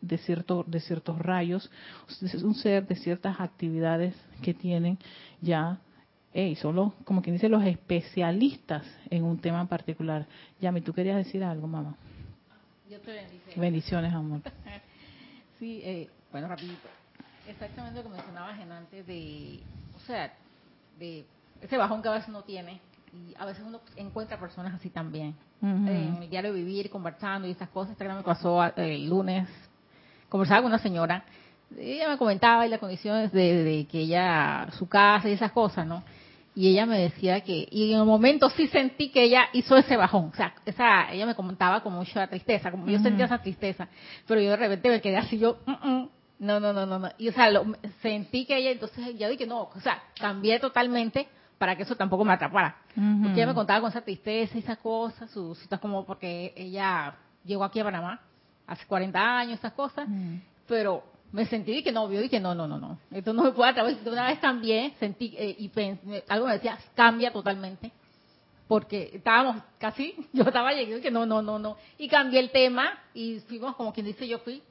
[0.00, 1.70] de, cierto, de ciertos rayos,
[2.42, 4.98] un ser de ciertas actividades que tienen
[5.40, 5.78] ya,
[6.32, 10.26] hey, solo como quien dice los especialistas en un tema en particular.
[10.60, 11.96] Yami, ¿tú querías decir algo, mamá?
[12.90, 13.58] Yo te bendice.
[13.58, 14.42] Bendiciones, amor.
[15.58, 16.88] sí, eh, bueno, rapidito.
[17.48, 19.60] Exactamente lo que mencionabas en antes de,
[19.96, 20.32] o sea,
[20.98, 21.24] de
[21.60, 22.80] ese bajón que a veces uno tiene,
[23.14, 25.34] y a veces uno encuentra personas así también.
[25.62, 27.92] en el diario vivir, conversando y esas cosas.
[27.92, 29.48] Esta me pasó el lunes.
[30.28, 31.24] Conversaba con una señora.
[31.78, 36.02] Ella me comentaba y las condiciones de, que ella, su casa y esas cosas, ¿no?
[36.56, 39.96] Y ella me decía que, y en el momento sí sentí que ella hizo ese
[39.96, 40.30] bajón.
[40.32, 43.88] O sea, esa, ella me comentaba con mucha tristeza, como yo sentía esa tristeza.
[44.26, 46.04] Pero yo de repente me quedé así, yo, mm,
[46.40, 47.08] no, no, no, no, no.
[47.18, 47.64] Y o sea, lo,
[48.02, 51.26] sentí que ella, entonces ya dije, no, o sea, cambié totalmente
[51.58, 52.76] para que eso tampoco me atrapara.
[52.94, 57.14] Porque ella me contaba con esa tristeza y esas cosas, sus citas como porque ella
[57.44, 58.20] llegó aquí a Panamá
[58.66, 60.08] hace 40 años, esas cosas,
[60.66, 63.70] pero me sentí que no, yo dije, no, no, no, no, esto no me puede
[63.70, 63.94] atrapar.
[64.06, 65.70] Una vez cambié, sentí, eh, y
[66.28, 67.90] algo me decía, cambia totalmente,
[68.68, 72.98] porque estábamos casi, yo estaba llegando que no, no, no, no, y cambié el tema
[73.12, 74.62] y fuimos como quien dice, yo fui,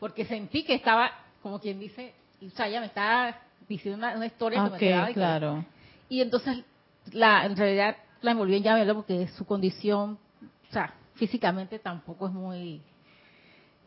[0.00, 1.10] porque sentí que estaba,
[1.42, 2.12] como quien dice,
[2.44, 3.36] o sea, ella me estaba
[3.68, 5.08] diciendo una, historia que me quedaba.
[5.12, 5.64] claro
[6.08, 6.64] Y entonces,
[7.12, 10.18] la, en realidad, la envolví en llave porque su condición,
[10.68, 12.82] o sea, físicamente tampoco es muy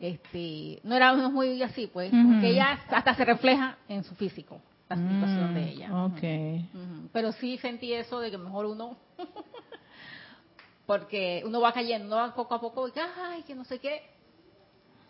[0.00, 4.96] este no era muy así pues que ella hasta se refleja en su físico la
[4.96, 6.04] situación de ella.
[6.06, 6.68] okay
[7.12, 8.96] pero sí sentí eso de que mejor uno
[10.86, 14.02] porque uno va cayendo uno va poco a poco y ay que no sé qué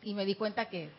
[0.02, 0.90] y me di cuenta que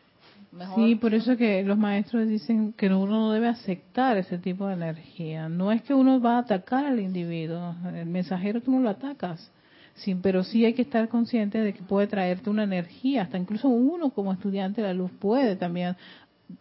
[0.75, 4.73] sí por eso que los maestros dicen que uno no debe aceptar ese tipo de
[4.73, 5.49] energía.
[5.49, 9.51] No es que uno va a atacar al individuo el mensajero tú no lo atacas.
[9.95, 13.67] Sí, pero sí hay que estar consciente de que puede traerte una energía, hasta incluso
[13.67, 15.95] uno como estudiante de la luz puede también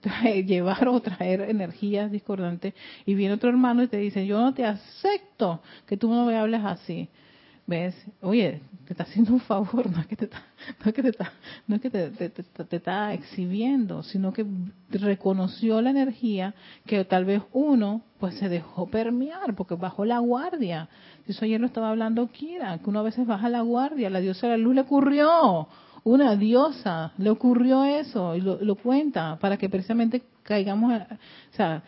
[0.46, 2.74] llevar o traer energías discordantes.
[3.06, 6.36] Y viene otro hermano y te dice, yo no te acepto que tú no me
[6.36, 7.08] hables así.
[7.70, 7.94] ¿Ves?
[8.20, 10.42] Oye, te está haciendo un favor, no es que te está,
[10.84, 11.32] no es que te está,
[11.68, 14.44] no es que te, te, está exhibiendo, sino que
[14.90, 16.52] reconoció la energía
[16.84, 20.88] que tal vez uno pues se dejó permear porque bajó la guardia.
[21.28, 24.48] Eso ayer lo estaba hablando Kira, que uno a veces baja la guardia, la diosa
[24.48, 25.68] de la luz le ocurrió,
[26.02, 31.84] una diosa le ocurrió eso y lo, cuenta para que precisamente caigamos, o sea,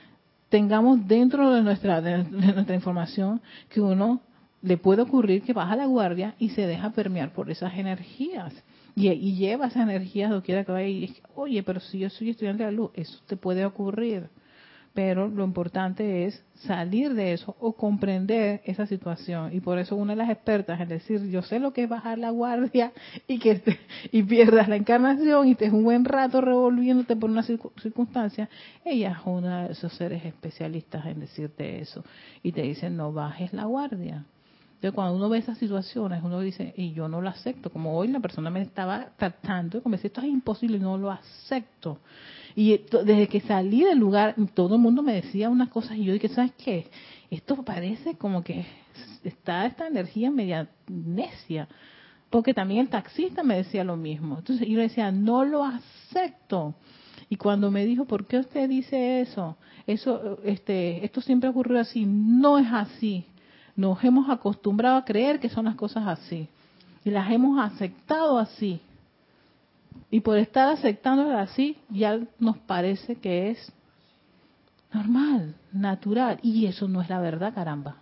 [0.48, 4.20] tengamos dentro de nuestra, de nuestra información que uno
[4.62, 8.54] le puede ocurrir que baja la guardia y se deja permear por esas energías.
[8.94, 12.30] Y, lleva esas energías donde quiera que vaya y dice, oye, pero si yo soy
[12.30, 14.28] estudiante de la luz, eso te puede ocurrir.
[14.94, 19.50] Pero lo importante es salir de eso o comprender esa situación.
[19.54, 22.18] Y por eso una de las expertas en decir, yo sé lo que es bajar
[22.18, 22.92] la guardia
[23.26, 23.62] y que
[24.12, 28.50] y pierdas la encarnación y te es un buen rato revolviéndote por una circunstancia,
[28.84, 32.04] ella es una de esos seres especialistas en decirte eso.
[32.42, 34.26] Y te dicen, no bajes la guardia
[34.82, 37.70] entonces, cuando uno ve esas situaciones, uno dice, y yo no lo acepto.
[37.70, 42.00] Como hoy la persona me estaba tratando, como decía, esto es imposible, no lo acepto.
[42.56, 46.12] Y desde que salí del lugar, todo el mundo me decía unas cosas y yo
[46.12, 46.90] dije, ¿sabes qué?
[47.30, 48.66] Esto parece como que
[49.22, 51.68] está esta energía media necia.
[52.28, 54.38] Porque también el taxista me decía lo mismo.
[54.38, 56.74] Entonces yo le decía, no lo acepto.
[57.28, 59.56] Y cuando me dijo, ¿por qué usted dice eso?
[59.86, 62.04] Eso, este, esto siempre ocurrió así.
[62.04, 63.26] No es así
[63.76, 66.48] nos hemos acostumbrado a creer que son las cosas así
[67.04, 68.80] y las hemos aceptado así.
[70.10, 73.72] Y por estar aceptándolas así, ya nos parece que es
[74.92, 76.38] normal, natural.
[76.42, 77.96] Y eso no es la verdad, caramba.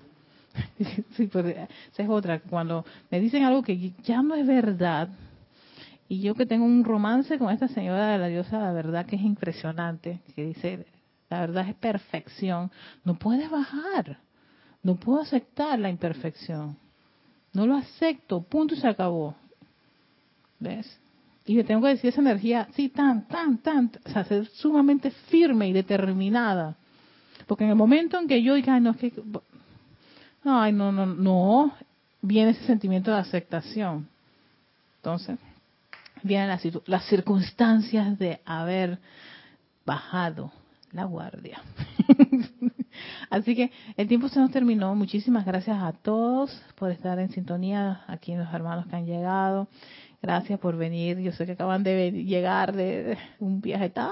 [1.32, 2.40] pues, esa es otra.
[2.40, 5.08] Cuando me dicen algo que ya no es verdad,
[6.08, 9.14] y yo que tengo un romance con esta señora de la diosa, la verdad que
[9.14, 10.86] es impresionante, que dice,
[11.28, 12.72] la verdad es perfección,
[13.04, 14.18] no puedes bajar.
[14.82, 16.76] No puedo aceptar la imperfección.
[17.52, 19.34] No lo acepto, punto y se acabó.
[20.58, 20.98] ¿Ves?
[21.46, 25.10] Y le tengo que decir esa energía, sí, tan, tan, tan, o sea, ser sumamente
[25.10, 26.76] firme y determinada.
[27.46, 29.12] Porque en el momento en que yo diga, no, es que,
[30.44, 31.74] ay, no, no, no,
[32.22, 34.06] viene ese sentimiento de aceptación.
[34.96, 35.38] Entonces,
[36.22, 38.98] vienen las, las circunstancias de haber
[39.84, 40.52] bajado
[40.92, 41.60] la guardia.
[43.30, 44.94] Así que el tiempo se nos terminó.
[44.94, 49.68] Muchísimas gracias a todos por estar en sintonía, aquí los hermanos que han llegado.
[50.22, 51.18] Gracias por venir.
[51.20, 54.10] Yo sé que acaban de llegar de un viaje tan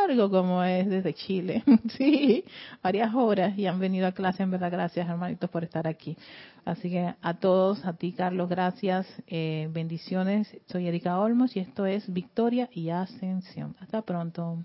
[0.00, 1.62] largo como es desde Chile.
[1.96, 2.44] sí,
[2.82, 4.42] varias horas y han venido a clase.
[4.42, 6.16] En verdad, gracias hermanitos por estar aquí.
[6.64, 9.06] Así que a todos, a ti Carlos, gracias.
[9.26, 10.48] Eh, bendiciones.
[10.66, 13.76] Soy Erika Olmos y esto es Victoria y Ascensión.
[13.80, 14.58] Hasta pronto.